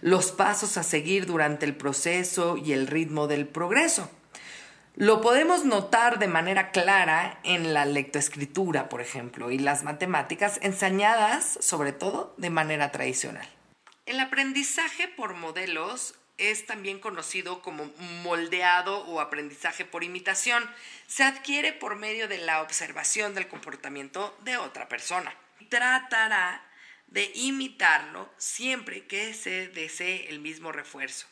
los 0.03 0.33
pasos 0.33 0.77
a 0.77 0.83
seguir 0.83 1.25
durante 1.25 1.65
el 1.65 1.75
proceso 1.75 2.59
y 2.59 2.73
el 2.73 2.87
ritmo 2.87 3.27
del 3.27 3.47
progreso. 3.47 4.11
Lo 4.97 5.21
podemos 5.21 5.65
notar 5.65 6.21
de 6.21 6.29
manera 6.29 6.71
clara 6.71 7.41
en 7.43 7.75
la 7.75 7.85
lectoescritura, 7.85 8.89
por 8.89 9.01
ejemplo, 9.01 9.51
y 9.51 9.59
las 9.59 9.83
matemáticas 9.83 10.61
enseñadas, 10.63 11.59
sobre 11.61 11.93
todo, 11.93 12.33
de 12.37 12.51
manera 12.51 12.93
tradicional. 12.93 13.49
El 14.07 14.21
aprendizaje 14.21 15.09
por 15.09 15.35
modelos 15.35 16.15
es 16.39 16.67
también 16.67 17.01
conocido 17.01 17.61
como 17.61 17.87
moldeado 18.23 19.05
o 19.07 19.21
aprendizaje 19.21 19.85
por 19.85 20.05
imitación. 20.05 20.63
Se 21.09 21.25
adquiere 21.25 21.73
por 21.73 21.97
medio 21.97 22.29
de 22.29 22.39
la 22.39 22.63
observación 22.63 23.35
del 23.35 23.49
comportamiento 23.49 24.37
de 24.45 24.59
otra 24.59 24.89
persona. 24.89 25.35
Tratará 25.71 26.63
de 27.09 27.33
imitarlo 27.35 28.33
siempre 28.37 29.07
que 29.07 29.35
se 29.35 29.67
desee 29.67 30.29
el 30.29 30.39
mismo 30.39 30.71
refuerzo. 30.71 31.27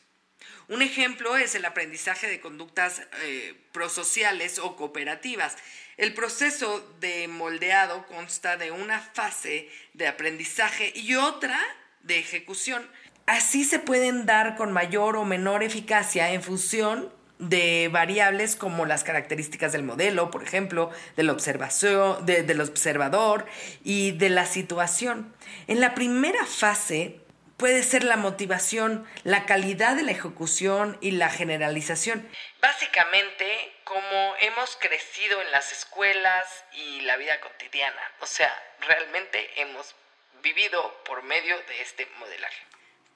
Un 0.68 0.82
ejemplo 0.82 1.36
es 1.36 1.54
el 1.54 1.64
aprendizaje 1.64 2.28
de 2.28 2.40
conductas 2.40 3.02
eh, 3.22 3.54
prosociales 3.72 4.58
o 4.58 4.76
cooperativas. 4.76 5.56
El 5.96 6.14
proceso 6.14 6.94
de 7.00 7.28
moldeado 7.28 8.06
consta 8.06 8.56
de 8.56 8.70
una 8.70 9.00
fase 9.00 9.68
de 9.94 10.08
aprendizaje 10.08 10.92
y 10.94 11.14
otra 11.16 11.58
de 12.02 12.18
ejecución. 12.18 12.88
Así 13.26 13.64
se 13.64 13.78
pueden 13.78 14.26
dar 14.26 14.56
con 14.56 14.72
mayor 14.72 15.16
o 15.16 15.24
menor 15.24 15.62
eficacia 15.62 16.32
en 16.32 16.42
función 16.42 17.12
de 17.38 17.88
variables 17.92 18.54
como 18.54 18.86
las 18.86 19.02
características 19.02 19.72
del 19.72 19.82
modelo, 19.82 20.30
por 20.30 20.44
ejemplo, 20.44 20.90
de 21.16 21.24
la 21.24 21.32
observación, 21.32 22.24
del 22.24 22.60
observador 22.60 23.46
y 23.82 24.12
de 24.12 24.30
la 24.30 24.46
situación. 24.46 25.32
En 25.66 25.80
la 25.80 25.94
primera 25.94 26.46
fase 26.46 27.20
puede 27.62 27.84
ser 27.84 28.02
la 28.02 28.16
motivación, 28.16 29.08
la 29.22 29.46
calidad 29.46 29.94
de 29.94 30.02
la 30.02 30.10
ejecución 30.10 30.98
y 31.00 31.12
la 31.12 31.30
generalización. 31.30 32.28
Básicamente, 32.60 33.72
como 33.84 34.34
hemos 34.40 34.76
crecido 34.80 35.40
en 35.40 35.48
las 35.52 35.70
escuelas 35.70 36.64
y 36.72 37.02
la 37.02 37.16
vida 37.16 37.38
cotidiana, 37.40 38.02
o 38.18 38.26
sea, 38.26 38.52
realmente 38.80 39.48
hemos 39.60 39.94
vivido 40.42 41.04
por 41.04 41.22
medio 41.22 41.56
de 41.68 41.82
este 41.82 42.08
modelaje. 42.18 42.64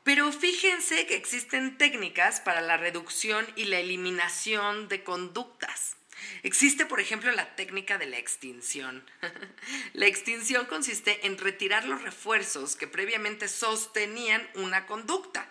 Pero 0.04 0.30
fíjense 0.30 1.08
que 1.08 1.16
existen 1.16 1.76
técnicas 1.76 2.40
para 2.40 2.60
la 2.60 2.76
reducción 2.76 3.52
y 3.56 3.64
la 3.64 3.80
eliminación 3.80 4.86
de 4.86 5.02
conductas. 5.02 5.95
Existe, 6.42 6.86
por 6.86 7.00
ejemplo, 7.00 7.30
la 7.32 7.56
técnica 7.56 7.98
de 7.98 8.06
la 8.06 8.18
extinción. 8.18 9.04
la 9.92 10.06
extinción 10.06 10.66
consiste 10.66 11.26
en 11.26 11.38
retirar 11.38 11.84
los 11.84 12.02
refuerzos 12.02 12.76
que 12.76 12.86
previamente 12.86 13.48
sostenían 13.48 14.48
una 14.54 14.86
conducta. 14.86 15.48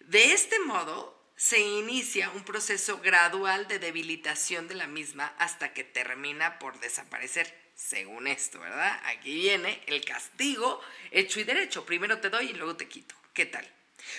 De 0.00 0.32
este 0.32 0.58
modo, 0.60 1.14
se 1.36 1.60
inicia 1.60 2.30
un 2.30 2.44
proceso 2.44 3.00
gradual 3.00 3.66
de 3.68 3.78
debilitación 3.78 4.68
de 4.68 4.74
la 4.74 4.86
misma 4.86 5.34
hasta 5.38 5.72
que 5.72 5.84
termina 5.84 6.58
por 6.58 6.78
desaparecer. 6.80 7.62
Según 7.74 8.28
esto, 8.28 8.60
¿verdad? 8.60 9.00
Aquí 9.06 9.34
viene 9.34 9.82
el 9.86 10.04
castigo 10.04 10.80
hecho 11.10 11.40
y 11.40 11.44
derecho. 11.44 11.84
Primero 11.84 12.20
te 12.20 12.30
doy 12.30 12.50
y 12.50 12.52
luego 12.52 12.76
te 12.76 12.88
quito. 12.88 13.16
¿Qué 13.32 13.46
tal? 13.46 13.68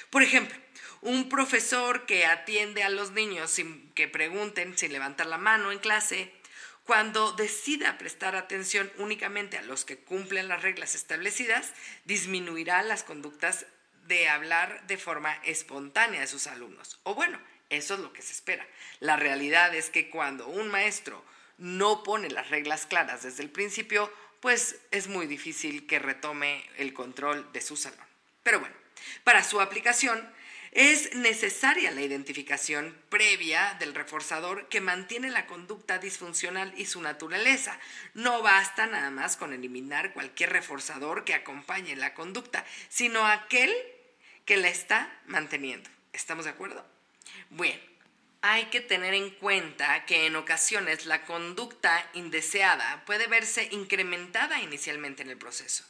Por 0.10 0.24
ejemplo, 0.24 0.58
un 1.01 1.29
profesor 1.29 2.05
que 2.05 2.25
atiende 2.25 2.84
a 2.84 2.89
los 2.89 3.12
niños 3.12 3.51
sin 3.51 3.91
que 3.94 4.08
pregunten, 4.08 4.77
sin 4.77 4.91
levantar 4.91 5.27
la 5.27 5.38
mano 5.38 5.72
en 5.72 5.79
clase, 5.79 6.32
cuando 6.86 7.32
decida 7.32 7.98
prestar 7.98 8.36
atención 8.36 8.91
únicamente 8.98 9.58
a 9.58 9.63
los 9.63 9.86
que 9.86 9.98
cumplen 9.98 10.48
las 10.48 10.62
reglas 10.62 10.94
establecidas, 10.94 11.74
disminuirá 12.05 12.84
las 12.84 13.03
conductas 13.03 13.65
de 14.08 14.29
hablar 14.29 14.86
de 14.86 14.98
forma 14.98 15.34
espontánea 15.44 16.22
de 16.22 16.27
sus 16.27 16.46
alumnos. 16.46 17.00
O 17.03 17.15
bueno, 17.15 17.39
eso 17.70 17.96
es 17.96 18.00
lo 18.00 18.13
que 18.13 18.22
se 18.22 18.34
espera. 18.34 18.67
La 19.00 19.15
realidad 19.15 19.74
es 19.74 19.89
que 19.89 20.10
cuando 20.10 20.48
un 20.48 20.70
maestro 20.70 21.24
no 21.58 22.03
pone 22.03 22.29
las 22.29 22.50
reglas 22.50 22.86
claras 22.86 23.24
desde 23.24 23.41
el 23.41 23.50
principio, 23.50 24.12
pues 24.39 24.77
es 24.91 25.08
muy 25.08 25.25
difícil 25.25 25.88
que 25.88 25.98
retome 25.98 26.70
el 26.77 26.94
control 26.94 27.51
de 27.51 27.62
su 27.62 27.75
salón. 27.77 28.05
Pero 28.44 28.60
bueno, 28.60 28.75
para 29.24 29.43
su 29.43 29.62
aplicación, 29.62 30.29
es 30.75 31.15
necesaria 31.15 31.89
la 31.91 32.01
identificación 32.01 32.93
previa 33.07 33.77
del 33.79 33.95
reforzador 33.95 34.67
que 34.67 34.81
mantiene 34.81 35.29
la 35.29 35.47
conducta 35.47 36.00
disfuncional 36.00 36.74
y 36.75 36.85
su 36.85 37.01
naturaleza. 37.01 37.79
No 38.13 38.41
basta 38.41 38.85
nada 38.85 39.09
más 39.09 39.38
con 39.38 39.53
eliminar 39.53 40.12
cualquier 40.12 40.51
reforzador 40.51 41.24
que 41.24 41.33
acompañe 41.33 41.95
la 41.95 42.13
conducta, 42.13 42.65
sino 42.89 43.25
aquel 43.25 43.74
que 44.43 44.57
la 44.57 44.67
está 44.67 45.17
manteniendo. 45.27 45.89
¿Estamos 46.12 46.43
de 46.43 46.51
acuerdo? 46.51 46.85
Bueno, 47.51 47.79
hay 48.41 48.65
que 48.65 48.81
tener 48.81 49.13
en 49.13 49.29
cuenta 49.29 50.05
que 50.05 50.25
en 50.25 50.35
ocasiones 50.35 51.05
la 51.05 51.24
conducta 51.24 52.05
indeseada 52.13 53.05
puede 53.05 53.27
verse 53.27 53.69
incrementada 53.71 54.59
inicialmente 54.59 55.24
en 55.24 55.29
el 55.29 55.38
proceso. 55.38 55.85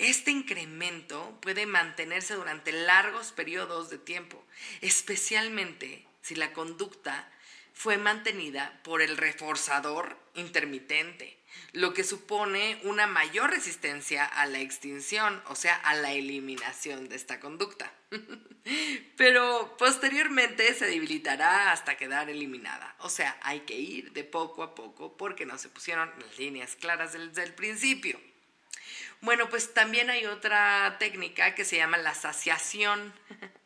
Este 0.00 0.30
incremento 0.30 1.38
puede 1.42 1.66
mantenerse 1.66 2.32
durante 2.32 2.72
largos 2.72 3.32
periodos 3.32 3.90
de 3.90 3.98
tiempo, 3.98 4.42
especialmente 4.80 6.06
si 6.22 6.34
la 6.36 6.54
conducta 6.54 7.30
fue 7.74 7.98
mantenida 7.98 8.80
por 8.82 9.02
el 9.02 9.18
reforzador 9.18 10.16
intermitente, 10.34 11.36
lo 11.72 11.92
que 11.92 12.02
supone 12.02 12.80
una 12.84 13.06
mayor 13.06 13.50
resistencia 13.50 14.24
a 14.24 14.46
la 14.46 14.60
extinción, 14.60 15.42
o 15.48 15.54
sea, 15.54 15.74
a 15.76 15.94
la 15.94 16.12
eliminación 16.12 17.10
de 17.10 17.16
esta 17.16 17.38
conducta. 17.38 17.92
Pero 19.18 19.76
posteriormente 19.76 20.72
se 20.72 20.86
debilitará 20.86 21.72
hasta 21.72 21.98
quedar 21.98 22.30
eliminada. 22.30 22.96
O 23.00 23.10
sea, 23.10 23.38
hay 23.42 23.60
que 23.60 23.78
ir 23.78 24.12
de 24.12 24.24
poco 24.24 24.62
a 24.62 24.74
poco 24.74 25.18
porque 25.18 25.44
no 25.44 25.58
se 25.58 25.68
pusieron 25.68 26.10
las 26.18 26.38
líneas 26.38 26.74
claras 26.74 27.12
desde 27.12 27.42
el 27.42 27.52
principio. 27.52 28.18
Bueno, 29.20 29.48
pues 29.48 29.74
también 29.74 30.10
hay 30.10 30.26
otra 30.26 30.96
técnica 30.98 31.54
que 31.54 31.64
se 31.64 31.76
llama 31.76 31.98
la 31.98 32.14
saciación. 32.14 33.12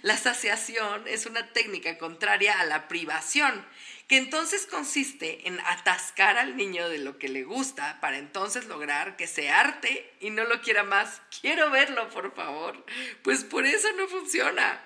La 0.00 0.16
saciación 0.16 1.06
es 1.06 1.26
una 1.26 1.52
técnica 1.52 1.98
contraria 1.98 2.58
a 2.58 2.64
la 2.64 2.88
privación, 2.88 3.62
que 4.08 4.16
entonces 4.16 4.66
consiste 4.66 5.48
en 5.48 5.60
atascar 5.60 6.38
al 6.38 6.56
niño 6.56 6.88
de 6.88 6.96
lo 6.96 7.18
que 7.18 7.28
le 7.28 7.44
gusta 7.44 8.00
para 8.00 8.16
entonces 8.16 8.66
lograr 8.66 9.16
que 9.16 9.26
se 9.26 9.50
arte 9.50 10.10
y 10.20 10.30
no 10.30 10.44
lo 10.44 10.62
quiera 10.62 10.82
más. 10.82 11.20
Quiero 11.42 11.70
verlo, 11.70 12.08
por 12.08 12.34
favor. 12.34 12.86
Pues 13.22 13.44
por 13.44 13.66
eso 13.66 13.92
no 13.98 14.08
funciona. 14.08 14.82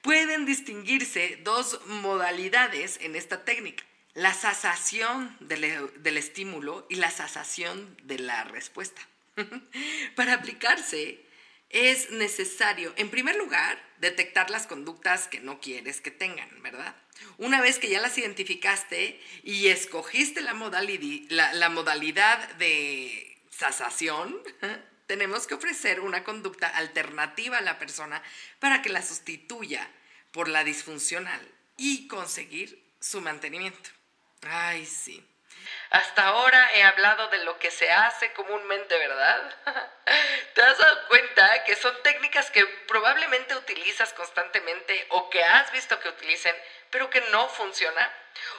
Pueden 0.00 0.46
distinguirse 0.46 1.38
dos 1.42 1.80
modalidades 1.86 2.98
en 3.02 3.16
esta 3.16 3.44
técnica. 3.44 3.84
La 4.14 4.34
sasación 4.34 5.36
del, 5.40 6.16
estímulo 6.16 6.86
y 6.90 6.96
la 6.96 7.10
sasación 7.10 7.96
de 8.02 8.18
la 8.18 8.44
respuesta. 8.44 9.00
Para 10.16 10.34
aplicarse 10.34 11.24
es 11.72 12.10
necesario, 12.10 12.92
en 12.96 13.08
primer 13.08 13.36
lugar, 13.36 13.82
detectar 13.98 14.50
las 14.50 14.66
conductas 14.66 15.26
que 15.26 15.40
no 15.40 15.58
quieres 15.58 16.02
que 16.02 16.10
tengan, 16.10 16.62
¿verdad? 16.62 16.94
Una 17.38 17.62
vez 17.62 17.78
que 17.78 17.88
ya 17.88 18.00
las 18.00 18.18
identificaste 18.18 19.18
y 19.42 19.68
escogiste 19.68 20.42
la, 20.42 20.52
modalidad 20.54 22.48
de 22.54 23.38
sasación, 23.50 24.38
tenemos 25.06 25.46
que 25.46 25.54
ofrecer 25.54 26.00
una 26.00 26.24
conducta 26.24 26.68
alternativa 26.68 27.58
a 27.58 27.62
la 27.62 27.78
persona 27.78 28.22
para 28.58 28.82
que 28.82 28.90
la 28.90 29.02
sustituya 29.02 29.88
por 30.30 30.48
la 30.48 30.64
disfuncional 30.64 31.40
y 31.78 32.06
conseguir 32.06 32.82
su 33.00 33.22
mantenimiento. 33.22 33.90
Ay, 34.42 34.84
sí. 34.84 35.24
Hasta 35.90 36.26
ahora 36.26 36.70
he 36.74 36.82
hablado 36.82 37.28
de 37.28 37.44
lo 37.44 37.58
que 37.58 37.70
se 37.70 37.90
hace 37.90 38.32
comúnmente, 38.32 38.96
¿verdad? 38.98 39.54
¿Te 40.54 40.62
has 40.62 40.78
dado 40.78 41.08
cuenta 41.08 41.64
que 41.64 41.76
son 41.76 41.94
técnicas 42.02 42.50
que 42.50 42.64
probablemente 42.86 43.56
utilizas 43.56 44.12
constantemente 44.12 45.06
o 45.10 45.30
que 45.30 45.42
has 45.44 45.70
visto 45.72 45.98
que 46.00 46.08
utilicen, 46.08 46.56
pero 46.90 47.10
que 47.10 47.20
no 47.32 47.48
funcionan? 47.48 48.10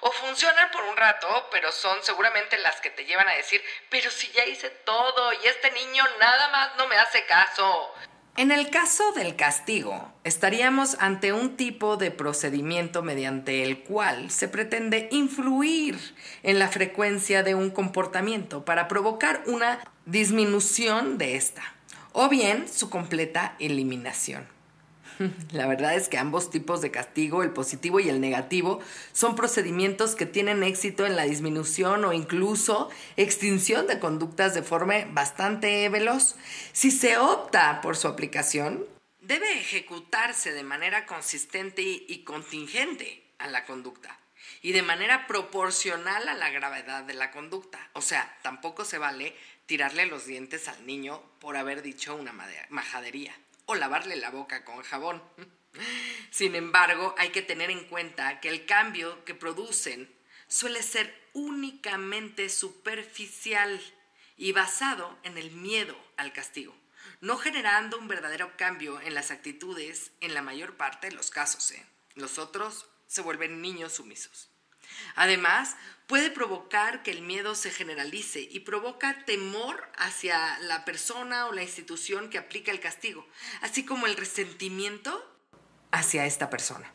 O 0.02 0.12
funcionan 0.12 0.72
por 0.72 0.84
un 0.84 0.98
rato, 0.98 1.50
pero 1.52 1.72
son 1.72 2.04
seguramente 2.04 2.58
las 2.60 2.80
que 2.82 2.92
te 2.92 3.06
llevan 3.06 3.28
a 3.28 3.34
decir, 3.34 3.64
pero 3.90 4.12
si 4.12 4.32
ya 4.32 4.46
hice 4.46 4.70
todo 4.70 5.34
y 5.34 5.48
este 5.48 5.72
niño 5.72 6.06
nada 6.20 6.50
más 6.50 6.76
no 6.76 6.88
me 6.88 6.98
hace 6.98 7.26
caso. 7.26 7.96
En 8.36 8.52
el 8.52 8.72
caso 8.72 9.12
del 9.12 9.36
castigo, 9.36 10.12
estaríamos 10.24 10.98
ante 11.00 11.34
un 11.34 11.56
tipo 11.56 11.98
de 11.98 12.10
procedimiento 12.10 13.04
mediante 13.04 13.62
el 13.62 13.84
cual 13.84 14.32
se 14.32 14.48
pretende 14.48 15.08
influir 15.12 16.00
en 16.42 16.58
la 16.58 16.68
frecuencia 16.68 17.44
de 17.44 17.54
un 17.54 17.70
comportamiento 17.70 18.66
para 18.66 18.88
provocar 18.88 19.44
una 19.46 19.80
disminución 20.08 21.20
de 21.20 21.36
esta, 21.36 21.62
o 22.12 22.28
bien 22.28 22.68
su 22.68 22.90
completa 22.90 23.56
eliminación. 23.60 24.53
La 25.52 25.68
verdad 25.68 25.96
es 25.96 26.10
que 26.10 26.18
ambos 26.18 26.50
tipos 26.50 26.82
de 26.82 26.92
castigo, 26.92 27.44
el 27.44 27.52
positivo 27.52 28.00
y 28.00 28.10
el 28.10 28.22
negativo, 28.22 28.80
son 29.12 29.36
procedimientos 29.36 30.16
que 30.16 30.26
tienen 30.26 30.64
éxito 30.64 31.06
en 31.06 31.16
la 31.16 31.24
disminución 31.24 32.06
o 32.06 32.14
incluso 32.14 32.90
extinción 33.18 33.88
de 33.88 34.00
conductas 34.00 34.54
de 34.54 34.64
forma 34.64 34.96
bastante 35.12 35.88
veloz. 35.90 36.36
Si 36.72 36.92
se 36.92 37.18
opta 37.18 37.82
por 37.82 37.98
su 37.98 38.08
aplicación, 38.08 38.86
debe 39.22 39.60
ejecutarse 39.60 40.52
de 40.52 40.64
manera 40.64 41.06
consistente 41.06 41.82
y 41.82 42.24
contingente 42.24 43.24
a 43.40 43.48
la 43.48 43.66
conducta. 43.66 44.20
y 44.62 44.72
de 44.72 44.82
manera 44.82 45.28
proporcional 45.28 46.28
a 46.30 46.36
la 46.36 46.50
gravedad 46.50 47.04
de 47.04 47.14
la 47.14 47.32
conducta. 47.32 47.90
O 47.94 48.02
sea, 48.02 48.38
tampoco 48.44 48.86
se 48.86 48.98
vale 48.98 49.36
tirarle 49.66 50.06
los 50.06 50.26
dientes 50.26 50.68
al 50.70 50.86
niño 50.86 51.22
por 51.40 51.58
haber 51.58 51.82
dicho 51.82 52.16
una 52.16 52.34
majadería 52.70 53.34
o 53.66 53.76
lavarle 53.76 54.16
la 54.16 54.30
boca 54.30 54.66
con 54.66 54.82
jabón. 54.84 55.22
Sin 56.32 56.56
embargo, 56.56 57.16
hay 57.18 57.30
que 57.30 57.42
tener 57.42 57.70
en 57.70 57.86
cuenta 57.86 58.40
que 58.40 58.50
el 58.50 58.66
cambio 58.66 59.24
que 59.26 59.36
producen 59.36 60.14
suele 60.48 60.84
ser 60.84 61.14
únicamente 61.34 62.50
superficial 62.50 63.82
y 64.38 64.52
basado 64.52 65.18
en 65.24 65.38
el 65.38 65.52
miedo 65.52 65.98
al 66.18 66.34
castigo, 66.34 66.76
no 67.22 67.38
generando 67.38 67.98
un 67.98 68.08
verdadero 68.08 68.56
cambio 68.58 69.02
en 69.02 69.16
las 69.16 69.32
actitudes 69.32 70.12
en 70.22 70.34
la 70.34 70.42
mayor 70.42 70.78
parte 70.78 71.10
de 71.10 71.16
los 71.16 71.32
casos. 71.32 71.72
¿eh? 71.72 71.86
Los 72.16 72.38
otros 72.38 72.88
se 73.08 73.22
vuelven 73.22 73.62
niños 73.62 73.94
sumisos. 73.94 74.53
Además, 75.16 75.76
puede 76.08 76.30
provocar 76.30 77.04
que 77.04 77.12
el 77.12 77.22
miedo 77.22 77.56
se 77.56 77.72
generalice 77.72 78.48
y 78.52 78.62
provoca 78.62 79.24
temor 79.26 79.90
hacia 79.98 80.60
la 80.60 80.86
persona 80.86 81.48
o 81.48 81.54
la 81.54 81.64
institución 81.64 82.30
que 82.30 82.38
aplica 82.38 82.72
el 82.72 82.80
castigo, 82.80 83.26
así 83.62 83.86
como 83.86 84.08
el 84.08 84.18
resentimiento 84.18 85.24
hacia 85.92 86.26
esta 86.26 86.50
persona. 86.50 86.92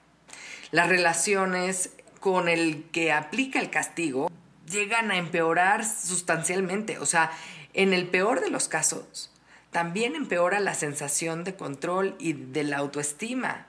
Las 0.71 0.88
relaciones 0.88 1.90
con 2.21 2.49
el 2.49 2.85
que 2.92 3.12
aplica 3.12 3.61
el 3.61 3.71
castigo 3.71 4.30
llegan 4.68 5.11
a 5.11 5.16
empeorar 5.16 5.85
sustancialmente. 5.85 6.99
O 6.99 7.07
sea, 7.07 7.30
en 7.73 7.92
el 7.92 8.09
peor 8.09 8.40
de 8.40 8.50
los 8.50 8.68
casos, 8.68 9.30
también 9.71 10.14
empeora 10.14 10.61
la 10.61 10.75
sensación 10.75 11.45
de 11.45 11.54
control 11.54 12.16
y 12.18 12.33
de 12.35 12.64
la 12.64 12.78
autoestima. 12.78 13.66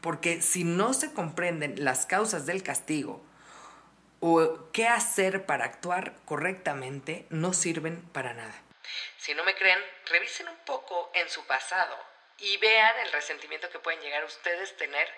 Porque 0.00 0.40
si 0.42 0.62
no 0.64 0.92
se 0.92 1.12
comprenden 1.12 1.82
las 1.84 2.06
causas 2.06 2.46
del 2.46 2.62
castigo 2.62 3.24
o 4.20 4.70
qué 4.72 4.88
hacer 4.88 5.46
para 5.46 5.64
actuar 5.64 6.14
correctamente, 6.24 7.26
no 7.30 7.52
sirven 7.52 8.02
para 8.12 8.34
nada. 8.34 8.62
Si 9.18 9.34
no 9.34 9.44
me 9.44 9.54
creen, 9.54 9.78
revisen 10.06 10.48
un 10.48 10.58
poco 10.64 11.10
en 11.14 11.28
su 11.28 11.44
pasado 11.46 11.96
y 12.38 12.56
vean 12.58 12.94
el 13.04 13.12
resentimiento 13.12 13.68
que 13.70 13.78
pueden 13.78 14.00
llegar 14.00 14.22
a 14.22 14.26
ustedes 14.26 14.76
tener 14.76 15.08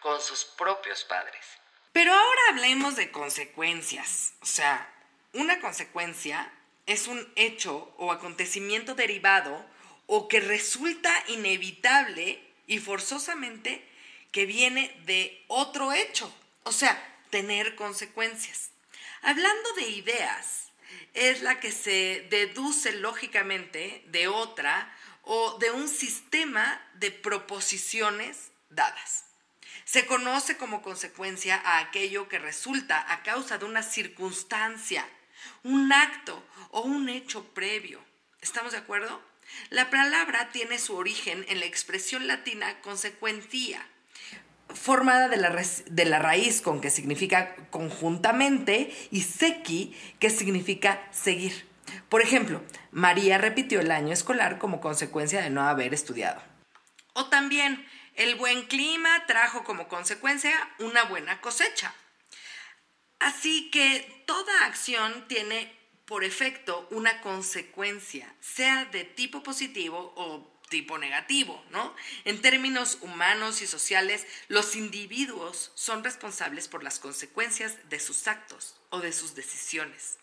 con 0.00 0.20
sus 0.20 0.44
propios 0.44 1.04
padres. 1.04 1.46
Pero 1.92 2.12
ahora 2.12 2.40
hablemos 2.50 2.96
de 2.96 3.10
consecuencias. 3.10 4.34
O 4.42 4.46
sea, 4.46 4.92
una 5.32 5.60
consecuencia 5.60 6.52
es 6.86 7.08
un 7.08 7.32
hecho 7.36 7.92
o 7.98 8.12
acontecimiento 8.12 8.94
derivado 8.94 9.64
o 10.06 10.28
que 10.28 10.40
resulta 10.40 11.12
inevitable 11.28 12.42
y 12.66 12.78
forzosamente 12.78 13.86
que 14.32 14.46
viene 14.46 14.94
de 15.04 15.44
otro 15.48 15.92
hecho. 15.92 16.32
O 16.64 16.72
sea, 16.72 17.15
tener 17.30 17.74
consecuencias. 17.74 18.70
Hablando 19.22 19.72
de 19.74 19.88
ideas, 19.88 20.72
es 21.14 21.42
la 21.42 21.60
que 21.60 21.72
se 21.72 22.26
deduce 22.30 22.92
lógicamente 22.92 24.04
de 24.08 24.28
otra 24.28 24.94
o 25.22 25.58
de 25.58 25.70
un 25.70 25.88
sistema 25.88 26.80
de 26.94 27.10
proposiciones 27.10 28.52
dadas. 28.70 29.24
Se 29.84 30.06
conoce 30.06 30.56
como 30.56 30.82
consecuencia 30.82 31.56
a 31.56 31.78
aquello 31.78 32.28
que 32.28 32.38
resulta 32.38 33.12
a 33.12 33.22
causa 33.22 33.58
de 33.58 33.64
una 33.64 33.82
circunstancia, 33.82 35.08
un 35.62 35.92
acto 35.92 36.44
o 36.70 36.82
un 36.82 37.08
hecho 37.08 37.44
previo. 37.54 38.04
¿Estamos 38.40 38.72
de 38.72 38.78
acuerdo? 38.78 39.22
La 39.70 39.90
palabra 39.90 40.50
tiene 40.50 40.78
su 40.78 40.96
origen 40.96 41.44
en 41.48 41.60
la 41.60 41.66
expresión 41.66 42.26
latina 42.26 42.80
consecuencia, 42.82 43.86
formada 44.76 45.28
de 45.28 45.36
la, 45.36 45.50
de 45.50 46.04
la, 46.04 46.18
raíz 46.18 46.60
con 46.60 46.80
que 46.80 46.90
significa 46.90 47.56
conjuntamente 47.70 48.94
y 49.10 49.22
sequi, 49.22 49.96
que 50.18 50.30
significa 50.30 51.06
seguir. 51.10 51.66
Por 52.08 52.22
ejemplo, 52.22 52.62
María 52.92 53.38
repitió 53.38 53.80
el 53.80 53.90
año 53.90 54.12
escolar 54.12 54.58
como 54.58 54.80
consecuencia 54.80 55.40
de 55.42 55.50
no 55.50 55.62
haber 55.62 55.94
estudiado. 55.94 56.42
O 57.14 57.26
también, 57.26 57.86
el 58.14 58.34
buen 58.34 58.62
clima 58.66 59.24
trajo 59.26 59.64
como 59.64 59.88
consecuencia 59.88 60.52
una 60.78 61.04
buena 61.04 61.40
cosecha. 61.40 61.94
Así 63.18 63.70
que 63.70 64.24
toda 64.26 64.66
acción 64.66 65.26
tiene 65.28 65.74
por 66.06 66.22
efecto 66.22 66.86
una 66.90 67.20
consecuencia, 67.20 68.32
sea 68.40 68.84
de 68.86 69.04
tipo 69.04 69.42
positivo 69.42 70.12
o 70.16 70.55
tipo 70.68 70.98
negativo, 70.98 71.64
¿no? 71.70 71.94
En 72.24 72.40
términos 72.40 72.98
humanos 73.00 73.62
y 73.62 73.66
sociales, 73.66 74.26
los 74.48 74.76
individuos 74.76 75.72
son 75.74 76.04
responsables 76.04 76.68
por 76.68 76.82
las 76.82 76.98
consecuencias 76.98 77.76
de 77.88 78.00
sus 78.00 78.26
actos 78.26 78.74
o 78.90 79.00
de 79.00 79.12
sus 79.12 79.34
decisiones. 79.34 80.18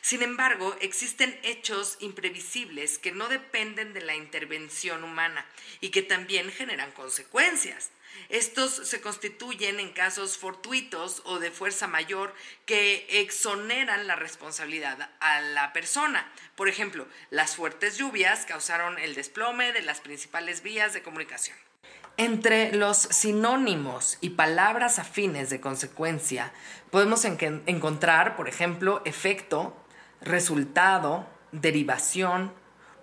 Sin 0.00 0.22
embargo, 0.22 0.76
existen 0.80 1.38
hechos 1.42 1.96
imprevisibles 2.00 2.98
que 2.98 3.12
no 3.12 3.28
dependen 3.28 3.92
de 3.92 4.00
la 4.00 4.14
intervención 4.14 5.02
humana 5.02 5.44
y 5.80 5.90
que 5.90 6.02
también 6.02 6.52
generan 6.52 6.92
consecuencias. 6.92 7.90
Estos 8.28 8.88
se 8.88 9.00
constituyen 9.00 9.80
en 9.80 9.92
casos 9.92 10.38
fortuitos 10.38 11.22
o 11.24 11.38
de 11.38 11.50
fuerza 11.50 11.86
mayor 11.86 12.34
que 12.64 13.06
exoneran 13.08 14.06
la 14.06 14.16
responsabilidad 14.16 15.10
a 15.20 15.40
la 15.40 15.72
persona. 15.72 16.30
Por 16.54 16.68
ejemplo, 16.68 17.06
las 17.30 17.56
fuertes 17.56 17.96
lluvias 17.96 18.46
causaron 18.46 18.98
el 18.98 19.14
desplome 19.14 19.72
de 19.72 19.82
las 19.82 20.00
principales 20.00 20.62
vías 20.62 20.92
de 20.92 21.02
comunicación. 21.02 21.56
Entre 22.18 22.72
los 22.72 22.96
sinónimos 22.96 24.16
y 24.22 24.30
palabras 24.30 24.98
afines 24.98 25.50
de 25.50 25.60
consecuencia 25.60 26.52
podemos 26.90 27.26
encontrar, 27.26 28.36
por 28.36 28.48
ejemplo, 28.48 29.02
efecto, 29.04 29.76
resultado, 30.22 31.28
derivación, 31.52 32.54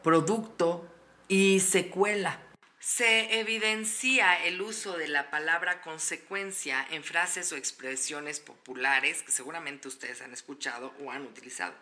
producto 0.02 0.88
y 1.28 1.60
secuela. 1.60 2.39
Se 2.85 3.39
evidencia 3.39 4.43
el 4.43 4.61
uso 4.61 4.97
de 4.97 5.07
la 5.07 5.29
palabra 5.29 5.81
consecuencia 5.81 6.85
en 6.91 7.01
frases 7.01 7.49
o 7.53 7.55
expresiones 7.55 8.41
populares 8.41 9.23
que 9.23 9.31
seguramente 9.31 9.87
ustedes 9.87 10.21
han 10.21 10.33
escuchado 10.33 10.93
o 11.01 11.09
han 11.09 11.21
utilizado. 11.21 11.73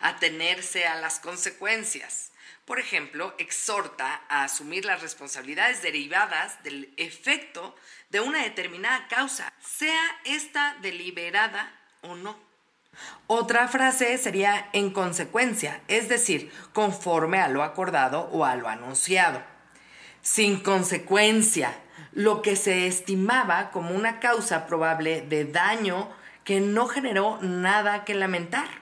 Atenerse 0.00 0.86
a 0.86 0.96
las 0.96 1.20
consecuencias 1.20 2.32
por 2.64 2.78
ejemplo, 2.78 3.34
exhorta 3.38 4.22
a 4.28 4.44
asumir 4.44 4.84
las 4.84 5.02
responsabilidades 5.02 5.82
derivadas 5.82 6.62
del 6.62 6.92
efecto 6.96 7.74
de 8.10 8.20
una 8.20 8.44
determinada 8.44 9.08
causa, 9.08 9.52
sea 9.60 10.00
esta 10.24 10.76
deliberada 10.80 11.72
o 12.02 12.14
no. 12.14 12.38
Otra 13.26 13.66
frase 13.66 14.16
sería 14.18 14.68
en 14.72 14.92
consecuencia, 14.92 15.80
es 15.88 16.08
decir, 16.08 16.52
conforme 16.72 17.40
a 17.40 17.48
lo 17.48 17.64
acordado 17.64 18.28
o 18.32 18.44
a 18.44 18.54
lo 18.54 18.68
anunciado. 18.68 19.42
Sin 20.22 20.60
consecuencia, 20.60 21.80
lo 22.12 22.42
que 22.42 22.56
se 22.56 22.86
estimaba 22.86 23.70
como 23.70 23.94
una 23.94 24.20
causa 24.20 24.66
probable 24.66 25.22
de 25.22 25.44
daño 25.44 26.10
que 26.44 26.60
no 26.60 26.88
generó 26.88 27.38
nada 27.42 28.04
que 28.04 28.14
lamentar 28.14 28.80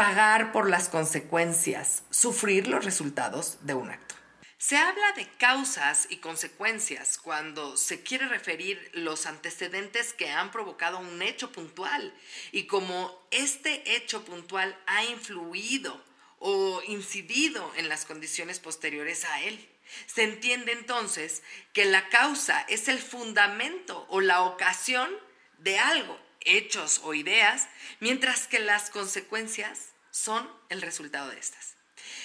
pagar 0.00 0.50
por 0.50 0.70
las 0.70 0.88
consecuencias, 0.88 2.04
sufrir 2.08 2.68
los 2.68 2.86
resultados 2.86 3.58
de 3.66 3.74
un 3.74 3.90
acto. 3.90 4.14
Se 4.56 4.78
habla 4.78 5.12
de 5.12 5.28
causas 5.36 6.06
y 6.08 6.16
consecuencias 6.16 7.18
cuando 7.18 7.76
se 7.76 8.02
quiere 8.02 8.26
referir 8.26 8.90
los 8.94 9.26
antecedentes 9.26 10.14
que 10.14 10.30
han 10.30 10.50
provocado 10.52 10.98
un 11.00 11.20
hecho 11.20 11.52
puntual 11.52 12.14
y 12.50 12.64
como 12.64 13.14
este 13.30 13.94
hecho 13.94 14.24
puntual 14.24 14.74
ha 14.86 15.04
influido 15.04 16.02
o 16.38 16.80
incidido 16.86 17.70
en 17.76 17.90
las 17.90 18.06
condiciones 18.06 18.58
posteriores 18.58 19.26
a 19.26 19.42
él. 19.42 19.68
Se 20.06 20.22
entiende 20.22 20.72
entonces 20.72 21.42
que 21.72 21.84
la 21.84 22.08
causa 22.08 22.60
es 22.68 22.88
el 22.88 22.98
fundamento 22.98 24.06
o 24.08 24.20
la 24.20 24.42
ocasión 24.42 25.10
de 25.58 25.78
algo, 25.78 26.18
hechos 26.40 27.00
o 27.04 27.14
ideas, 27.14 27.68
mientras 28.00 28.46
que 28.46 28.58
las 28.58 28.90
consecuencias 28.90 29.90
son 30.10 30.50
el 30.68 30.82
resultado 30.82 31.30
de 31.30 31.38
estas. 31.38 31.76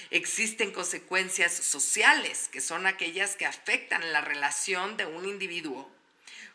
Existen 0.09 0.71
consecuencias 0.71 1.53
sociales, 1.53 2.47
que 2.51 2.61
son 2.61 2.87
aquellas 2.87 3.35
que 3.35 3.45
afectan 3.45 4.13
la 4.13 4.21
relación 4.21 4.97
de 4.97 5.05
un 5.05 5.25
individuo 5.25 5.91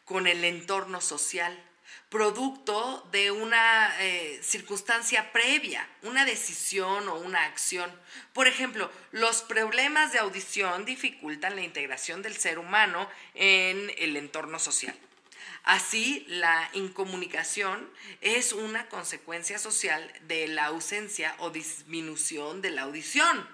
con 0.05 0.27
el 0.27 0.45
entorno 0.45 1.01
social, 1.01 1.63
producto 2.11 3.09
de 3.13 3.31
una 3.31 3.95
eh, 4.01 4.41
circunstancia 4.43 5.33
previa, 5.33 5.89
una 6.03 6.25
decisión 6.25 7.09
o 7.09 7.15
una 7.15 7.45
acción. 7.45 7.91
Por 8.33 8.49
ejemplo, 8.49 8.91
los 9.13 9.43
problemas 9.43 10.13
de 10.13 10.19
audición 10.19 10.85
dificultan 10.85 11.55
la 11.55 11.63
integración 11.63 12.21
del 12.21 12.37
ser 12.37 12.59
humano 12.59 13.09
en 13.35 13.93
el 13.97 14.17
entorno 14.17 14.59
social. 14.59 14.97
Así, 15.63 16.25
la 16.27 16.69
incomunicación 16.73 17.89
es 18.21 18.53
una 18.53 18.89
consecuencia 18.89 19.59
social 19.59 20.13
de 20.23 20.49
la 20.49 20.67
ausencia 20.67 21.35
o 21.39 21.51
disminución 21.51 22.61
de 22.61 22.71
la 22.71 22.83
audición. 22.83 23.49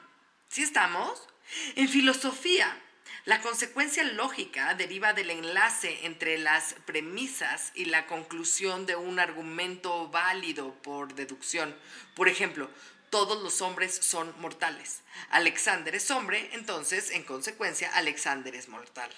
¿Sí 0.48 0.62
estamos? 0.62 1.28
En 1.74 1.88
filosofía, 1.88 2.80
La 3.26 3.40
consecuencia 3.40 4.04
lógica 4.04 4.74
deriva 4.74 5.12
del 5.12 5.30
enlace 5.30 6.06
entre 6.06 6.38
las 6.38 6.74
premisas 6.84 7.72
y 7.74 7.86
la 7.86 8.06
conclusión 8.06 8.86
de 8.86 8.94
un 8.94 9.18
argumento 9.18 10.08
válido 10.10 10.72
por 10.74 11.12
deducción. 11.16 11.76
Por 12.14 12.28
ejemplo, 12.28 12.70
todos 13.10 13.42
los 13.42 13.62
hombres 13.62 13.96
son 13.96 14.32
mortales. 14.40 15.02
Alexander 15.30 15.92
es 15.96 16.08
hombre, 16.12 16.50
entonces, 16.52 17.10
en 17.10 17.24
consecuencia, 17.24 17.90
Alexander 17.96 18.54
es 18.54 18.68
mortal. 18.68 19.10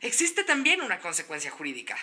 Existe 0.00 0.44
también 0.44 0.82
una 0.82 1.00
consecuencia 1.00 1.50
jurídica. 1.50 1.96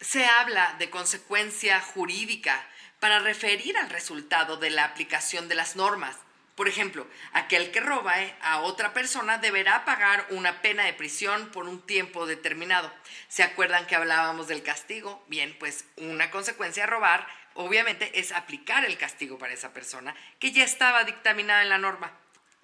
Se 0.00 0.24
habla 0.24 0.76
de 0.78 0.88
consecuencia 0.88 1.80
jurídica 1.80 2.64
para 3.00 3.18
referir 3.18 3.76
al 3.76 3.90
resultado 3.90 4.56
de 4.56 4.70
la 4.70 4.84
aplicación 4.84 5.48
de 5.48 5.56
las 5.56 5.74
normas. 5.74 6.16
Por 6.56 6.68
ejemplo, 6.68 7.06
aquel 7.32 7.70
que 7.70 7.80
roba 7.80 8.14
a 8.40 8.60
otra 8.60 8.94
persona 8.94 9.36
deberá 9.36 9.84
pagar 9.84 10.26
una 10.30 10.62
pena 10.62 10.84
de 10.84 10.94
prisión 10.94 11.50
por 11.50 11.68
un 11.68 11.82
tiempo 11.82 12.26
determinado. 12.26 12.90
¿Se 13.28 13.42
acuerdan 13.42 13.86
que 13.86 13.94
hablábamos 13.94 14.48
del 14.48 14.62
castigo? 14.62 15.22
Bien, 15.28 15.54
pues 15.58 15.84
una 15.96 16.30
consecuencia 16.30 16.84
de 16.84 16.90
robar 16.90 17.26
obviamente 17.52 18.18
es 18.18 18.32
aplicar 18.32 18.86
el 18.86 18.96
castigo 18.96 19.38
para 19.38 19.52
esa 19.52 19.74
persona 19.74 20.14
que 20.38 20.52
ya 20.52 20.64
estaba 20.64 21.04
dictaminada 21.04 21.62
en 21.62 21.68
la 21.68 21.78
norma. 21.78 22.12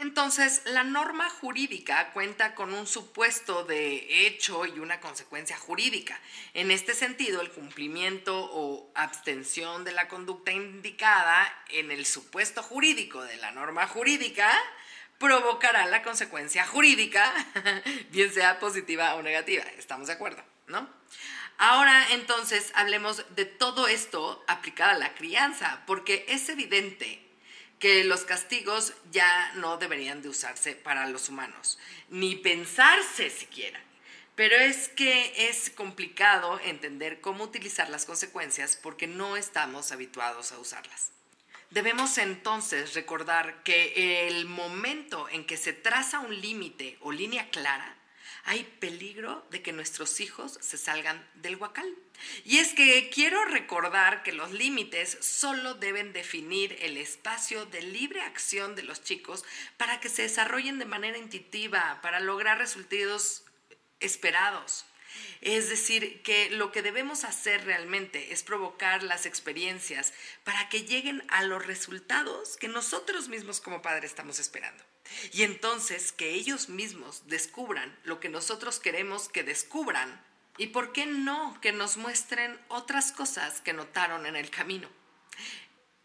Entonces, 0.03 0.63
la 0.65 0.83
norma 0.83 1.31
jurídica 1.31 2.11
cuenta 2.11 2.57
con 2.57 2.75
un 2.75 2.89
supuesto 2.89 3.63
de 3.63 4.27
hecho 4.27 4.67
y 4.67 4.81
una 4.81 4.99
consecuencia 4.99 5.57
jurídica. 5.57 6.19
En 6.55 6.73
este 6.73 6.93
sentido, 6.93 7.41
el 7.41 7.53
cumplimiento 7.53 8.37
o 8.53 8.91
abstención 8.97 9.85
de 9.85 9.93
la 9.93 10.09
conducta 10.09 10.51
indicada 10.51 11.49
en 11.69 11.93
el 11.93 12.05
supuesto 12.05 12.65
jurídico 12.65 13.23
de 13.23 13.37
la 13.37 13.53
norma 13.53 13.87
jurídica 13.87 14.51
provocará 15.19 15.87
la 15.87 16.03
consecuencia 16.03 16.67
jurídica, 16.67 17.33
bien 18.11 18.35
sea 18.35 18.59
positiva 18.59 19.15
o 19.15 19.23
negativa. 19.23 19.63
¿Estamos 19.79 20.09
de 20.09 20.15
acuerdo? 20.15 20.43
¿No? 20.67 20.91
Ahora 21.59 22.09
entonces 22.11 22.73
hablemos 22.75 23.25
de 23.37 23.45
todo 23.45 23.87
esto 23.87 24.45
aplicado 24.49 24.91
a 24.91 24.99
la 24.99 25.15
crianza, 25.15 25.85
porque 25.87 26.25
es 26.27 26.49
evidente 26.49 27.32
que 27.83 28.05
los 28.05 28.23
castigos 28.23 28.93
ya 29.11 29.51
no 29.57 29.77
deberían 29.77 30.23
de 30.23 30.29
usarse 30.29 30.77
para 30.77 31.09
los 31.09 31.29
humanos, 31.29 31.81
ni 32.11 32.37
pensarse 32.37 33.29
siquiera. 33.29 33.81
Pero 34.37 34.55
es 34.55 34.89
que 34.89 35.49
es 35.49 35.69
complicado 35.71 36.61
entender 36.63 37.21
cómo 37.21 37.43
utilizar 37.43 37.91
las 37.91 38.05
consecuencias 38.05 38.79
porque 38.81 39.09
no 39.09 39.37
estamos 39.37 39.91
habituados 39.91 40.53
a 40.53 40.61
usarlas. 40.61 41.11
Debemos 41.71 42.19
entonces 42.19 42.95
recordar 42.95 43.65
que 43.65 44.29
el 44.29 44.47
momento 44.47 45.29
en 45.29 45.45
que 45.45 45.57
se 45.57 45.73
traza 45.73 46.21
un 46.21 46.41
límite 46.41 46.99
o 47.01 47.11
línea 47.11 47.51
clara 47.51 47.97
hay 48.45 48.63
peligro 48.79 49.45
de 49.51 49.61
que 49.61 49.73
nuestros 49.73 50.21
hijos 50.21 50.57
se 50.61 50.79
salgan 50.79 51.29
del 51.35 51.57
huacal. 51.57 51.93
Y 52.45 52.59
es 52.59 52.73
que 52.75 53.11
quiero 53.11 53.45
recordar 53.45 54.23
que 54.23 54.33
los 54.33 54.53
límites 54.53 55.19
solo 55.21 55.75
deben 55.75 56.13
definir 56.13 56.77
el 56.81 56.97
espacio 56.97 57.67
de 57.67 57.83
libre 57.83 58.23
acción 58.23 58.75
de 58.75 58.83
los 58.83 59.03
chicos 59.03 59.45
para 59.77 60.01
que 60.01 60.09
se 60.09 60.23
desarrollen 60.23 60.79
de 60.79 60.85
manera 60.85 61.19
intuitiva, 61.19 62.01
para 62.03 62.21
lograr 62.21 62.59
resultados 62.59 63.45
esperados. 64.01 64.85
Es 65.41 65.69
decir, 65.69 66.23
que 66.23 66.51
lo 66.51 66.73
que 66.73 66.83
debemos 66.83 67.25
hacer 67.25 67.65
realmente 67.65 68.33
es 68.33 68.43
provocar 68.43 69.03
las 69.03 69.27
experiencias 69.27 70.13
para 70.45 70.69
que 70.69 70.85
lleguen 70.85 71.25
a 71.29 71.43
los 71.43 71.67
resultados 71.67 72.57
que 72.57 72.69
nosotros 72.69 73.29
mismos 73.29 73.61
como 73.61 73.83
padres 73.83 74.11
estamos 74.11 74.39
esperando. 74.39 74.83
Y 75.33 75.43
entonces 75.43 76.13
que 76.13 76.31
ellos 76.31 76.69
mismos 76.69 77.27
descubran 77.27 77.97
lo 78.05 78.21
que 78.21 78.29
nosotros 78.29 78.79
queremos 78.79 79.29
que 79.29 79.43
descubran 79.43 80.25
y 80.59 80.69
por 80.69 80.93
qué 80.93 81.07
no 81.07 81.59
que 81.61 81.73
nos 81.73 81.97
muestren 81.97 82.59
otras 82.69 83.13
cosas 83.13 83.61
que 83.61 83.73
notaron 83.73 84.27
en 84.27 84.37
el 84.37 84.51
camino. 84.51 84.89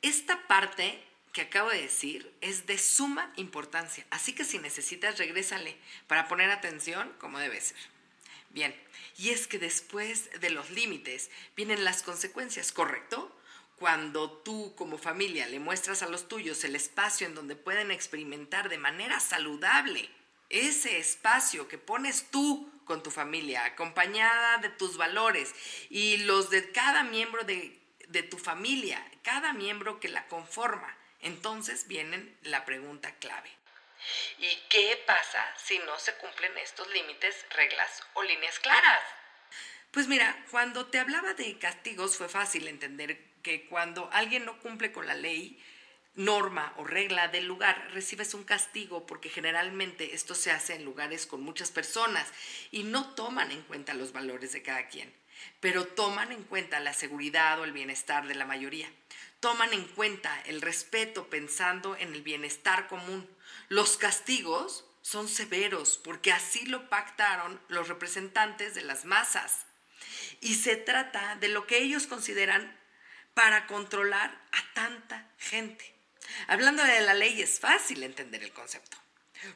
Esta 0.02 0.48
parte 0.48 1.04
que 1.34 1.42
acabo 1.42 1.70
de 1.70 1.82
decir 1.82 2.34
es 2.42 2.66
de 2.66 2.78
suma 2.78 3.32
importancia, 3.36 4.06
así 4.10 4.34
que 4.34 4.46
si 4.46 4.60
necesitas 4.60 5.18
regrésale 5.18 5.78
para 6.08 6.28
poner 6.28 6.50
atención 6.50 7.14
como 7.20 7.40
debe 7.40 7.62
ser. 7.62 7.78
Bien, 8.50 8.76
y 9.18 9.30
es 9.30 9.48
que 9.48 9.60
después 9.60 10.30
de 10.40 10.50
los 10.50 10.72
límites 10.72 11.30
vienen 11.56 11.84
las 11.84 12.02
consecuencias, 12.02 12.72
¿correcto? 12.72 13.34
cuando 13.78 14.32
tú 14.32 14.74
como 14.76 14.98
familia 14.98 15.48
le 15.48 15.60
muestras 15.60 16.02
a 16.02 16.10
los 16.10 16.28
tuyos 16.28 16.64
el 16.64 16.76
espacio 16.76 17.28
en 17.28 17.36
donde 17.36 17.56
pueden 17.56 17.92
experimentar 17.92 18.70
de 18.70 18.80
manera 18.80 19.20
saludable 19.20 20.10
ese 20.50 20.98
espacio 20.98 21.68
que 21.68 21.78
pones 21.78 22.32
tú 22.32 22.72
con 22.88 23.04
tu 23.04 23.12
familia, 23.12 23.66
acompañada 23.66 24.58
de 24.58 24.70
tus 24.70 24.98
valores 24.98 25.54
y 25.90 26.18
los 26.18 26.50
de 26.50 26.72
cada 26.72 27.04
miembro 27.04 27.44
de, 27.44 27.80
de 28.08 28.24
tu 28.24 28.40
familia, 28.40 29.06
cada 29.22 29.54
miembro 29.54 30.00
que 30.00 30.10
la 30.10 30.28
conforma, 30.28 30.98
entonces 31.22 31.88
viene 31.88 32.34
la 32.42 32.66
pregunta 32.66 33.14
clave. 33.16 33.52
¿Y 34.40 34.56
qué 34.70 35.04
pasa 35.06 35.54
si 35.58 35.78
no 35.80 36.00
se 36.00 36.16
cumplen 36.16 36.58
estos 36.58 36.88
límites, 36.92 37.46
reglas 37.52 38.04
o 38.14 38.24
líneas 38.24 38.60
claras? 38.60 39.02
Pues 39.92 40.08
mira, 40.08 40.46
cuando 40.52 40.88
te 40.88 41.00
hablaba 41.00 41.34
de 41.34 41.58
castigos 41.58 42.18
fue 42.18 42.30
fácil 42.30 42.68
entender 42.68 43.20
que 43.42 43.68
cuando 43.68 44.10
alguien 44.12 44.46
no 44.46 44.60
cumple 44.60 44.92
con 44.92 45.08
la 45.08 45.16
ley, 45.16 45.62
norma 46.18 46.74
o 46.78 46.84
regla 46.84 47.28
del 47.28 47.46
lugar, 47.46 47.90
recibes 47.94 48.34
un 48.34 48.44
castigo 48.44 49.06
porque 49.06 49.30
generalmente 49.30 50.16
esto 50.16 50.36
se 50.36 50.52
hace 50.52 50.74
en 50.74 50.84
lugares 50.84 51.28
con 51.28 51.42
muchas 51.42 51.72
personas 51.72 52.28
y 52.72 52.84
no 52.84 53.14
toman 53.14 53.52
en 53.52 53.62
cuenta 53.62 53.94
los 53.94 54.12
valores 54.12 54.52
de 54.52 54.64
cada 54.64 54.88
quien, 54.88 55.14
pero 55.60 55.86
toman 55.86 56.32
en 56.32 56.44
cuenta 56.44 56.80
la 56.80 56.94
seguridad 56.94 57.60
o 57.60 57.64
el 57.64 57.72
bienestar 57.72 58.28
de 58.28 58.36
la 58.36 58.46
mayoría. 58.46 58.92
Toman 59.40 59.72
en 59.74 59.86
cuenta 59.86 60.42
el 60.48 60.62
respeto 60.62 61.30
pensando 61.30 61.96
en 61.96 62.14
el 62.16 62.24
bienestar 62.24 62.88
común. 62.88 63.30
Los 63.70 63.98
castigos 63.98 64.86
son 65.04 65.30
severos 65.30 66.00
porque 66.04 66.32
así 66.32 66.66
lo 66.66 66.90
pactaron 66.90 67.62
los 67.68 67.88
representantes 67.88 68.74
de 68.74 68.82
las 68.82 69.06
masas. 69.06 69.68
Y 70.42 70.56
se 70.56 70.76
trata 70.76 71.36
de 71.36 71.50
lo 71.50 71.68
que 71.68 71.78
ellos 71.78 72.08
consideran 72.08 72.76
para 73.36 73.68
controlar 73.68 74.42
a 74.52 74.74
tanta 74.74 75.30
gente. 75.38 75.97
Hablando 76.48 76.84
de 76.84 77.02
la 77.02 77.14
ley 77.14 77.42
es 77.42 77.60
fácil 77.60 78.04
entender 78.04 78.44
el 78.44 78.52
concepto. 78.52 78.98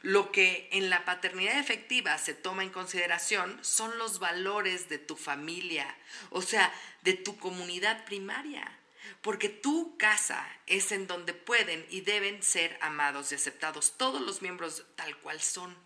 Lo 0.02 0.30
que 0.30 0.68
en 0.72 0.90
la 0.90 1.04
paternidad 1.04 1.58
efectiva 1.58 2.16
se 2.18 2.34
toma 2.34 2.62
en 2.62 2.70
consideración 2.70 3.58
son 3.62 3.98
los 3.98 4.18
valores 4.18 4.88
de 4.88 4.98
tu 4.98 5.16
familia, 5.16 5.96
o 6.30 6.40
sea, 6.40 6.72
de 7.02 7.14
tu 7.14 7.36
comunidad 7.38 8.04
primaria, 8.04 8.78
porque 9.22 9.48
tu 9.48 9.96
casa 9.98 10.46
es 10.66 10.92
en 10.92 11.06
donde 11.06 11.34
pueden 11.34 11.84
y 11.90 12.02
deben 12.02 12.42
ser 12.42 12.78
amados 12.80 13.32
y 13.32 13.34
aceptados 13.34 13.96
todos 13.96 14.20
los 14.22 14.40
miembros 14.40 14.84
tal 14.94 15.16
cual 15.18 15.40
son. 15.40 15.76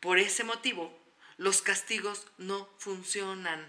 Por 0.00 0.18
ese 0.18 0.44
motivo, 0.44 0.98
los 1.36 1.62
castigos 1.62 2.26
no 2.36 2.68
funcionan. 2.78 3.66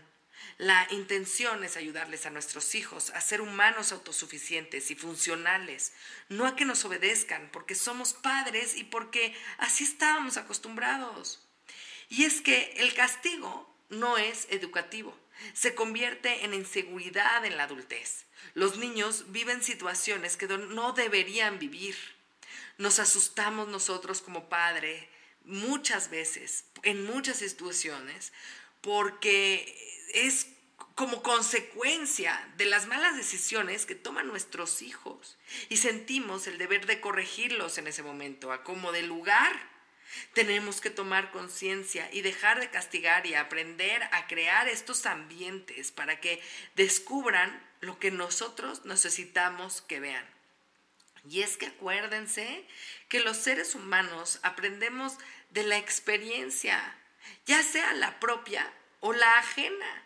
La 0.58 0.88
intención 0.92 1.64
es 1.64 1.76
ayudarles 1.76 2.26
a 2.26 2.30
nuestros 2.30 2.76
hijos 2.76 3.10
a 3.12 3.22
ser 3.22 3.42
humanos 3.42 3.92
autosuficientes 3.92 4.92
y 4.92 4.96
funcionales, 4.96 5.94
no 6.30 6.46
a 6.46 6.56
que 6.56 6.66
nos 6.66 6.86
obedezcan, 6.86 7.50
porque 7.52 7.76
somos 7.76 8.14
padres 8.14 8.76
y 8.76 8.84
porque 8.84 9.36
así 9.58 9.84
estábamos 9.84 10.38
acostumbrados. 10.38 11.40
Y 12.10 12.26
es 12.26 12.42
que 12.42 12.74
el 12.78 12.94
castigo 12.94 13.74
no 13.90 14.18
es 14.18 14.48
educativo, 14.50 15.18
se 15.54 15.74
convierte 15.74 16.46
en 16.46 16.54
inseguridad 16.54 17.46
en 17.46 17.58
la 17.58 17.64
adultez. 17.64 18.26
Los 18.54 18.78
niños 18.78 19.32
viven 19.32 19.64
situaciones 19.64 20.38
que 20.38 20.48
no 20.48 20.94
deberían 20.94 21.60
vivir. 21.60 21.96
Nos 22.78 23.00
asustamos 23.00 23.68
nosotros 23.68 24.22
como 24.22 24.50
padre 24.50 25.10
muchas 25.44 26.10
veces, 26.10 26.66
en 26.84 27.06
muchas 27.06 27.38
situaciones, 27.38 28.32
porque 28.82 29.78
es 30.13 30.48
como 30.96 31.24
consecuencia 31.24 32.48
de 32.58 32.65
las 32.65 32.86
malas 32.88 33.15
decisiones 33.15 33.86
que 33.86 33.96
toman 33.96 34.28
nuestros 34.28 34.82
hijos 34.82 35.38
y 35.70 35.78
sentimos 35.78 36.48
el 36.48 36.58
deber 36.58 36.86
de 36.86 37.00
corregirlos 37.00 37.78
en 37.78 37.88
ese 37.88 38.04
momento, 38.04 38.52
a 38.52 38.63
como 38.63 38.91
de 38.91 39.02
lugar. 39.02 39.72
Tenemos 40.34 40.82
que 40.82 40.89
tomar 40.89 41.32
conciencia 41.32 42.10
y 42.12 42.22
dejar 42.22 42.60
de 42.60 42.70
castigar 42.70 43.26
y 43.26 43.34
aprender 43.34 44.04
a 44.12 44.28
crear 44.28 44.67
estos 44.67 45.06
ambientes 45.06 45.91
para 45.91 46.20
que 46.20 46.41
descubran 46.76 47.65
lo 47.80 47.98
que 47.98 48.12
nosotros 48.12 48.86
necesitamos 48.86 49.82
que 49.82 50.02
vean. 50.02 50.26
Y 51.30 51.41
es 51.41 51.56
que 51.56 51.67
acuérdense 51.67 52.65
que 53.08 53.20
los 53.20 53.38
seres 53.38 53.76
humanos 53.76 54.39
aprendemos 54.44 55.17
de 55.52 55.63
la 55.63 55.78
experiencia, 55.78 56.96
ya 57.46 57.64
sea 57.64 57.94
la 57.94 58.20
propia 58.20 58.72
o 59.00 59.14
la 59.14 59.40
ajena. 59.40 60.06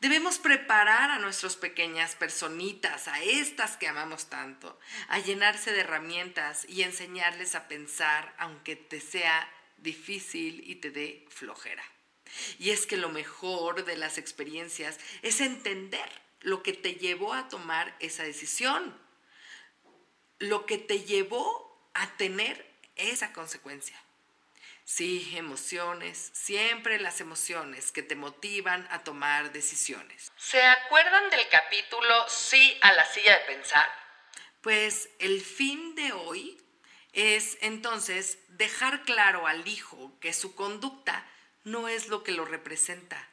Debemos 0.00 0.38
preparar 0.38 1.10
a 1.10 1.18
nuestras 1.18 1.56
pequeñas 1.56 2.14
personitas, 2.14 3.08
a 3.08 3.22
estas 3.22 3.76
que 3.76 3.88
amamos 3.88 4.28
tanto, 4.28 4.78
a 5.08 5.18
llenarse 5.18 5.72
de 5.72 5.80
herramientas 5.80 6.66
y 6.68 6.82
enseñarles 6.82 7.54
a 7.54 7.66
pensar, 7.66 8.34
aunque 8.38 8.76
te 8.76 9.00
sea 9.00 9.50
difícil 9.78 10.62
y 10.68 10.76
te 10.76 10.90
dé 10.90 11.26
flojera. 11.30 11.82
Y 12.58 12.70
es 12.70 12.86
que 12.86 12.96
lo 12.96 13.08
mejor 13.08 13.84
de 13.84 13.96
las 13.96 14.18
experiencias 14.18 14.98
es 15.22 15.40
entender 15.40 16.08
lo 16.40 16.62
que 16.62 16.72
te 16.72 16.94
llevó 16.94 17.32
a 17.32 17.48
tomar 17.48 17.96
esa 18.00 18.22
decisión, 18.22 18.96
lo 20.38 20.66
que 20.66 20.78
te 20.78 21.00
llevó 21.00 21.90
a 21.94 22.16
tener 22.16 22.70
esa 22.96 23.32
consecuencia. 23.32 23.96
Sí, 24.88 25.32
emociones, 25.36 26.30
siempre 26.32 27.00
las 27.00 27.20
emociones 27.20 27.90
que 27.90 28.04
te 28.04 28.14
motivan 28.14 28.86
a 28.92 29.02
tomar 29.02 29.50
decisiones. 29.50 30.30
¿Se 30.36 30.62
acuerdan 30.62 31.28
del 31.28 31.48
capítulo 31.48 32.28
Sí 32.28 32.78
a 32.82 32.92
la 32.92 33.04
silla 33.04 33.36
de 33.36 33.44
pensar? 33.46 33.88
Pues 34.60 35.08
el 35.18 35.42
fin 35.42 35.96
de 35.96 36.12
hoy 36.12 36.56
es 37.12 37.58
entonces 37.62 38.38
dejar 38.46 39.02
claro 39.02 39.48
al 39.48 39.66
hijo 39.66 40.16
que 40.20 40.32
su 40.32 40.54
conducta 40.54 41.26
no 41.64 41.88
es 41.88 42.06
lo 42.06 42.22
que 42.22 42.30
lo 42.30 42.44
representa. 42.44 43.28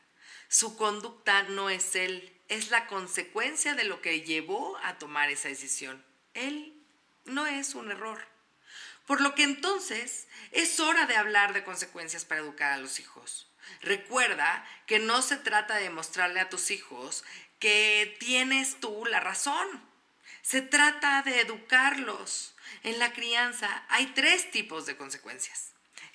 Su 0.47 0.75
conducta 0.75 1.43
no 1.43 1.69
es 1.69 1.95
él, 1.95 2.35
es 2.47 2.71
la 2.71 2.87
consecuencia 2.87 3.75
de 3.75 3.83
lo 3.83 4.01
que 4.01 4.21
llevó 4.21 4.75
a 4.83 4.97
tomar 4.97 5.29
esa 5.29 5.49
decisión. 5.49 6.03
Él 6.33 6.73
no 7.25 7.45
es 7.45 7.75
un 7.75 7.91
error. 7.91 8.27
Por 9.05 9.21
lo 9.21 9.35
que 9.35 9.43
entonces 9.43 10.27
es 10.51 10.79
hora 10.79 11.05
de 11.05 11.15
hablar 11.15 11.53
de 11.53 11.63
consecuencias 11.63 12.25
para 12.25 12.41
educar 12.41 12.73
a 12.73 12.77
los 12.77 12.99
hijos. 12.99 13.47
Recuerda 13.81 14.65
que 14.87 14.99
no 14.99 15.21
se 15.21 15.37
trata 15.37 15.75
de 15.75 15.89
mostrarle 15.89 16.39
a 16.39 16.49
tus 16.49 16.71
hijos 16.71 17.23
que 17.59 18.15
tienes 18.19 18.79
tú 18.79 19.05
la 19.05 19.19
razón. 19.19 19.67
Se 20.41 20.61
trata 20.61 21.21
de 21.23 21.41
educarlos. 21.41 22.55
En 22.83 22.99
la 22.99 23.13
crianza 23.13 23.83
hay 23.89 24.07
tres 24.07 24.51
tipos 24.51 24.85
de 24.85 24.97
consecuencias. 24.97 25.72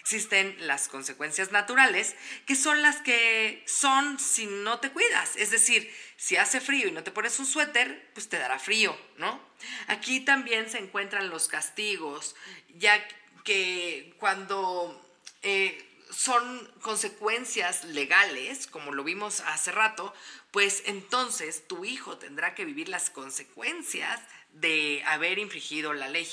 Existen 0.09 0.57
las 0.67 0.89
consecuencias 0.89 1.53
naturales, 1.53 2.17
que 2.47 2.57
son 2.57 2.81
las 2.81 3.03
que 3.03 3.63
son 3.67 4.19
si 4.19 4.47
no 4.47 4.81
te 4.81 4.91
cuidas. 4.91 5.37
Es 5.37 5.51
decir, 5.51 5.95
si 6.17 6.39
hace 6.39 6.63
frío 6.63 6.89
y 6.89 6.93
no 6.93 7.05
te 7.05 7.11
pones 7.11 7.39
un 7.39 7.45
suéter, 7.45 8.09
pues 8.15 8.27
te 8.31 8.39
dará 8.39 8.59
frío, 8.59 8.99
¿no? 9.19 9.39
Aquí 9.87 10.21
también 10.21 10.71
se 10.71 10.79
encuentran 10.79 11.29
los 11.29 11.49
castigos, 11.49 12.37
ya 12.79 13.07
que 13.45 14.15
cuando 14.19 14.99
eh, 15.43 15.87
son 16.11 16.73
consecuencias 16.81 17.85
legales, 17.85 18.67
como 18.67 18.95
lo 18.95 19.05
vimos 19.05 19.41
hace 19.41 19.73
rato, 19.73 20.15
pues 20.53 20.85
entonces 20.87 21.69
tu 21.69 21.85
hijo 21.85 22.17
tendrá 22.17 22.55
que 22.55 22.65
vivir 22.65 22.89
las 22.89 23.11
consecuencias 23.11 24.23
de 24.53 25.03
haber 25.07 25.39
infringido 25.39 25.93
la 25.93 26.09
ley. 26.09 26.29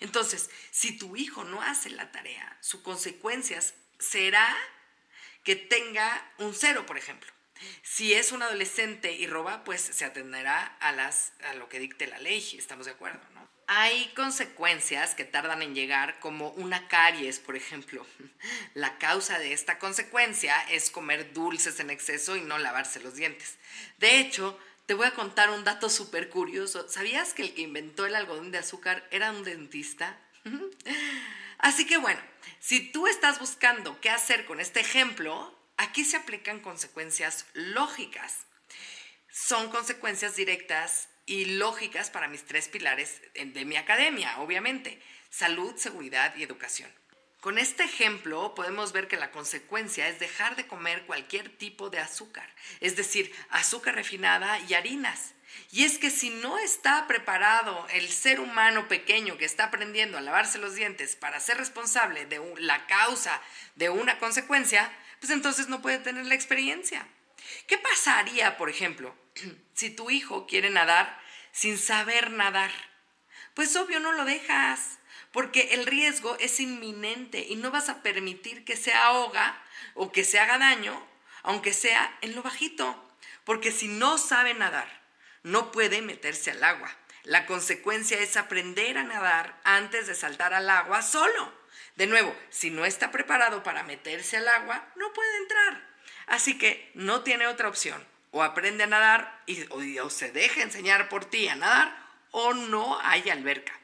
Entonces, 0.00 0.50
si 0.70 0.96
tu 0.96 1.16
hijo 1.16 1.44
no 1.44 1.62
hace 1.62 1.90
la 1.90 2.10
tarea, 2.12 2.56
su 2.60 2.82
consecuencias 2.82 3.74
será 3.98 4.56
que 5.44 5.56
tenga 5.56 6.32
un 6.38 6.54
cero, 6.54 6.86
por 6.86 6.98
ejemplo. 6.98 7.30
Si 7.82 8.12
es 8.14 8.32
un 8.32 8.42
adolescente 8.42 9.12
y 9.12 9.26
roba, 9.26 9.64
pues 9.64 9.80
se 9.80 10.04
atenderá 10.04 10.76
a, 10.80 10.92
las, 10.92 11.32
a 11.44 11.54
lo 11.54 11.68
que 11.68 11.78
dicte 11.78 12.06
la 12.06 12.18
ley, 12.18 12.56
estamos 12.58 12.86
de 12.86 12.92
acuerdo, 12.92 13.20
¿no? 13.34 13.46
Hay 13.68 14.12
consecuencias 14.14 15.16
que 15.16 15.24
tardan 15.24 15.60
en 15.60 15.74
llegar, 15.74 16.20
como 16.20 16.50
una 16.50 16.86
caries, 16.86 17.40
por 17.40 17.56
ejemplo. 17.56 18.06
La 18.74 18.96
causa 18.98 19.40
de 19.40 19.52
esta 19.52 19.80
consecuencia 19.80 20.54
es 20.70 20.88
comer 20.90 21.32
dulces 21.32 21.80
en 21.80 21.90
exceso 21.90 22.36
y 22.36 22.42
no 22.42 22.58
lavarse 22.58 23.00
los 23.00 23.16
dientes. 23.16 23.58
De 23.98 24.20
hecho, 24.20 24.56
te 24.86 24.94
voy 24.94 25.06
a 25.06 25.14
contar 25.14 25.50
un 25.50 25.64
dato 25.64 25.90
súper 25.90 26.30
curioso. 26.30 26.88
¿Sabías 26.88 27.34
que 27.34 27.42
el 27.42 27.54
que 27.54 27.62
inventó 27.62 28.06
el 28.06 28.14
algodón 28.14 28.52
de 28.52 28.58
azúcar 28.58 29.06
era 29.10 29.32
un 29.32 29.44
dentista? 29.44 30.18
Así 31.58 31.86
que 31.86 31.96
bueno, 31.96 32.20
si 32.60 32.92
tú 32.92 33.08
estás 33.08 33.40
buscando 33.40 34.00
qué 34.00 34.10
hacer 34.10 34.46
con 34.46 34.60
este 34.60 34.80
ejemplo, 34.80 35.58
aquí 35.76 36.04
se 36.04 36.16
aplican 36.16 36.60
consecuencias 36.60 37.46
lógicas. 37.52 38.46
Son 39.30 39.70
consecuencias 39.70 40.36
directas 40.36 41.08
y 41.26 41.56
lógicas 41.56 42.10
para 42.10 42.28
mis 42.28 42.46
tres 42.46 42.68
pilares 42.68 43.20
de 43.34 43.64
mi 43.64 43.76
academia, 43.76 44.38
obviamente, 44.38 45.02
salud, 45.30 45.74
seguridad 45.76 46.34
y 46.36 46.44
educación. 46.44 46.90
Con 47.46 47.58
este 47.58 47.84
ejemplo 47.84 48.56
podemos 48.56 48.90
ver 48.90 49.06
que 49.06 49.16
la 49.16 49.30
consecuencia 49.30 50.08
es 50.08 50.18
dejar 50.18 50.56
de 50.56 50.66
comer 50.66 51.06
cualquier 51.06 51.48
tipo 51.48 51.90
de 51.90 52.00
azúcar, 52.00 52.52
es 52.80 52.96
decir, 52.96 53.32
azúcar 53.50 53.94
refinada 53.94 54.58
y 54.68 54.74
harinas. 54.74 55.32
Y 55.70 55.84
es 55.84 55.98
que 55.98 56.10
si 56.10 56.30
no 56.30 56.58
está 56.58 57.06
preparado 57.06 57.86
el 57.92 58.08
ser 58.08 58.40
humano 58.40 58.88
pequeño 58.88 59.38
que 59.38 59.44
está 59.44 59.66
aprendiendo 59.66 60.18
a 60.18 60.22
lavarse 60.22 60.58
los 60.58 60.74
dientes 60.74 61.14
para 61.14 61.38
ser 61.38 61.58
responsable 61.58 62.26
de 62.26 62.42
la 62.58 62.84
causa 62.86 63.40
de 63.76 63.90
una 63.90 64.18
consecuencia, 64.18 64.90
pues 65.20 65.30
entonces 65.30 65.68
no 65.68 65.80
puede 65.80 65.98
tener 65.98 66.26
la 66.26 66.34
experiencia. 66.34 67.06
¿Qué 67.68 67.78
pasaría, 67.78 68.56
por 68.56 68.70
ejemplo, 68.70 69.14
si 69.72 69.90
tu 69.90 70.10
hijo 70.10 70.48
quiere 70.48 70.70
nadar 70.70 71.16
sin 71.52 71.78
saber 71.78 72.32
nadar? 72.32 72.72
Pues 73.54 73.76
obvio 73.76 74.00
no 74.00 74.10
lo 74.10 74.24
dejas 74.24 74.98
porque 75.36 75.74
el 75.74 75.84
riesgo 75.84 76.34
es 76.40 76.60
inminente 76.60 77.44
y 77.46 77.56
no 77.56 77.70
vas 77.70 77.90
a 77.90 78.02
permitir 78.02 78.64
que 78.64 78.74
se 78.74 78.94
ahoga 78.94 79.62
o 79.92 80.10
que 80.10 80.24
se 80.24 80.38
haga 80.38 80.56
daño, 80.56 80.98
aunque 81.42 81.74
sea 81.74 82.16
en 82.22 82.34
lo 82.34 82.42
bajito, 82.42 83.06
porque 83.44 83.70
si 83.70 83.86
no 83.86 84.16
sabe 84.16 84.54
nadar, 84.54 84.88
no 85.42 85.72
puede 85.72 86.00
meterse 86.00 86.52
al 86.52 86.64
agua. 86.64 86.90
La 87.22 87.44
consecuencia 87.44 88.18
es 88.18 88.38
aprender 88.38 88.96
a 88.96 89.02
nadar 89.02 89.60
antes 89.64 90.06
de 90.06 90.14
saltar 90.14 90.54
al 90.54 90.70
agua 90.70 91.02
solo. 91.02 91.52
De 91.96 92.06
nuevo, 92.06 92.34
si 92.48 92.70
no 92.70 92.86
está 92.86 93.10
preparado 93.10 93.62
para 93.62 93.82
meterse 93.82 94.38
al 94.38 94.48
agua, 94.48 94.88
no 94.96 95.12
puede 95.12 95.36
entrar. 95.36 95.86
Así 96.28 96.56
que 96.56 96.90
no 96.94 97.24
tiene 97.24 97.46
otra 97.46 97.68
opción. 97.68 98.02
O 98.30 98.42
aprende 98.42 98.84
a 98.84 98.86
nadar 98.86 99.42
y, 99.44 99.66
o 99.98 100.08
se 100.08 100.32
deja 100.32 100.62
enseñar 100.62 101.10
por 101.10 101.26
ti 101.26 101.46
a 101.48 101.56
nadar 101.56 101.94
o 102.30 102.54
no 102.54 102.98
hay 103.02 103.28
alberca. 103.28 103.78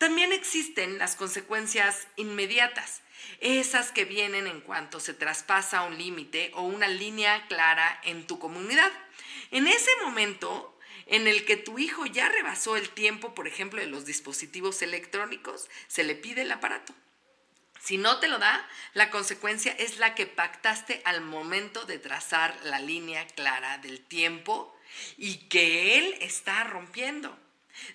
También 0.00 0.32
existen 0.32 0.96
las 0.96 1.14
consecuencias 1.14 2.08
inmediatas, 2.16 3.02
esas 3.40 3.92
que 3.92 4.06
vienen 4.06 4.46
en 4.46 4.62
cuanto 4.62 4.98
se 4.98 5.12
traspasa 5.12 5.82
un 5.82 5.98
límite 5.98 6.52
o 6.54 6.62
una 6.62 6.88
línea 6.88 7.46
clara 7.48 8.00
en 8.04 8.26
tu 8.26 8.38
comunidad. 8.38 8.90
En 9.50 9.66
ese 9.66 9.90
momento 10.02 10.74
en 11.04 11.28
el 11.28 11.44
que 11.44 11.58
tu 11.58 11.78
hijo 11.78 12.06
ya 12.06 12.30
rebasó 12.30 12.78
el 12.78 12.88
tiempo, 12.88 13.34
por 13.34 13.46
ejemplo, 13.46 13.78
de 13.78 13.88
los 13.88 14.06
dispositivos 14.06 14.80
electrónicos, 14.80 15.68
se 15.86 16.02
le 16.02 16.14
pide 16.14 16.42
el 16.42 16.52
aparato. 16.52 16.94
Si 17.78 17.98
no 17.98 18.20
te 18.20 18.28
lo 18.28 18.38
da, 18.38 18.66
la 18.94 19.10
consecuencia 19.10 19.72
es 19.72 19.98
la 19.98 20.14
que 20.14 20.24
pactaste 20.24 21.02
al 21.04 21.20
momento 21.20 21.84
de 21.84 21.98
trazar 21.98 22.58
la 22.64 22.78
línea 22.78 23.26
clara 23.26 23.76
del 23.76 24.00
tiempo 24.00 24.74
y 25.18 25.46
que 25.50 25.98
él 25.98 26.16
está 26.22 26.64
rompiendo. 26.64 27.38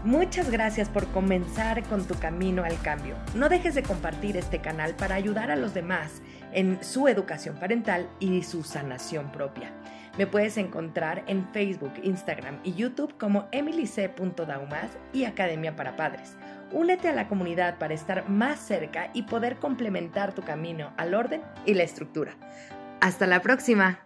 Muchas 0.06 0.52
gracias 0.52 0.88
por 0.88 1.08
comenzar 1.08 1.82
con 1.88 2.06
tu 2.06 2.14
camino 2.14 2.62
al 2.62 2.80
cambio. 2.80 3.16
No 3.34 3.48
dejes 3.48 3.74
de 3.74 3.82
compartir 3.82 4.36
este 4.36 4.60
canal 4.60 4.94
para 4.94 5.16
ayudar 5.16 5.50
a 5.50 5.56
los 5.56 5.74
demás 5.74 6.22
en 6.52 6.78
su 6.80 7.08
educación 7.08 7.56
parental 7.56 8.08
y 8.20 8.44
su 8.44 8.62
sanación 8.62 9.32
propia. 9.32 9.72
Me 10.16 10.28
puedes 10.28 10.58
encontrar 10.58 11.24
en 11.26 11.48
Facebook, 11.48 11.94
Instagram 12.04 12.60
y 12.62 12.74
YouTube 12.74 13.18
como 13.18 13.48
emilyc.daumas 13.50 14.92
y 15.12 15.24
Academia 15.24 15.74
para 15.74 15.96
Padres. 15.96 16.36
Únete 16.70 17.08
a 17.08 17.12
la 17.12 17.26
comunidad 17.26 17.76
para 17.78 17.94
estar 17.94 18.28
más 18.28 18.60
cerca 18.60 19.10
y 19.12 19.24
poder 19.24 19.56
complementar 19.56 20.36
tu 20.36 20.42
camino 20.42 20.92
al 20.98 21.14
orden 21.14 21.42
y 21.64 21.74
la 21.74 21.82
estructura. 21.82 22.36
Hasta 23.00 23.26
la 23.26 23.42
próxima. 23.42 24.05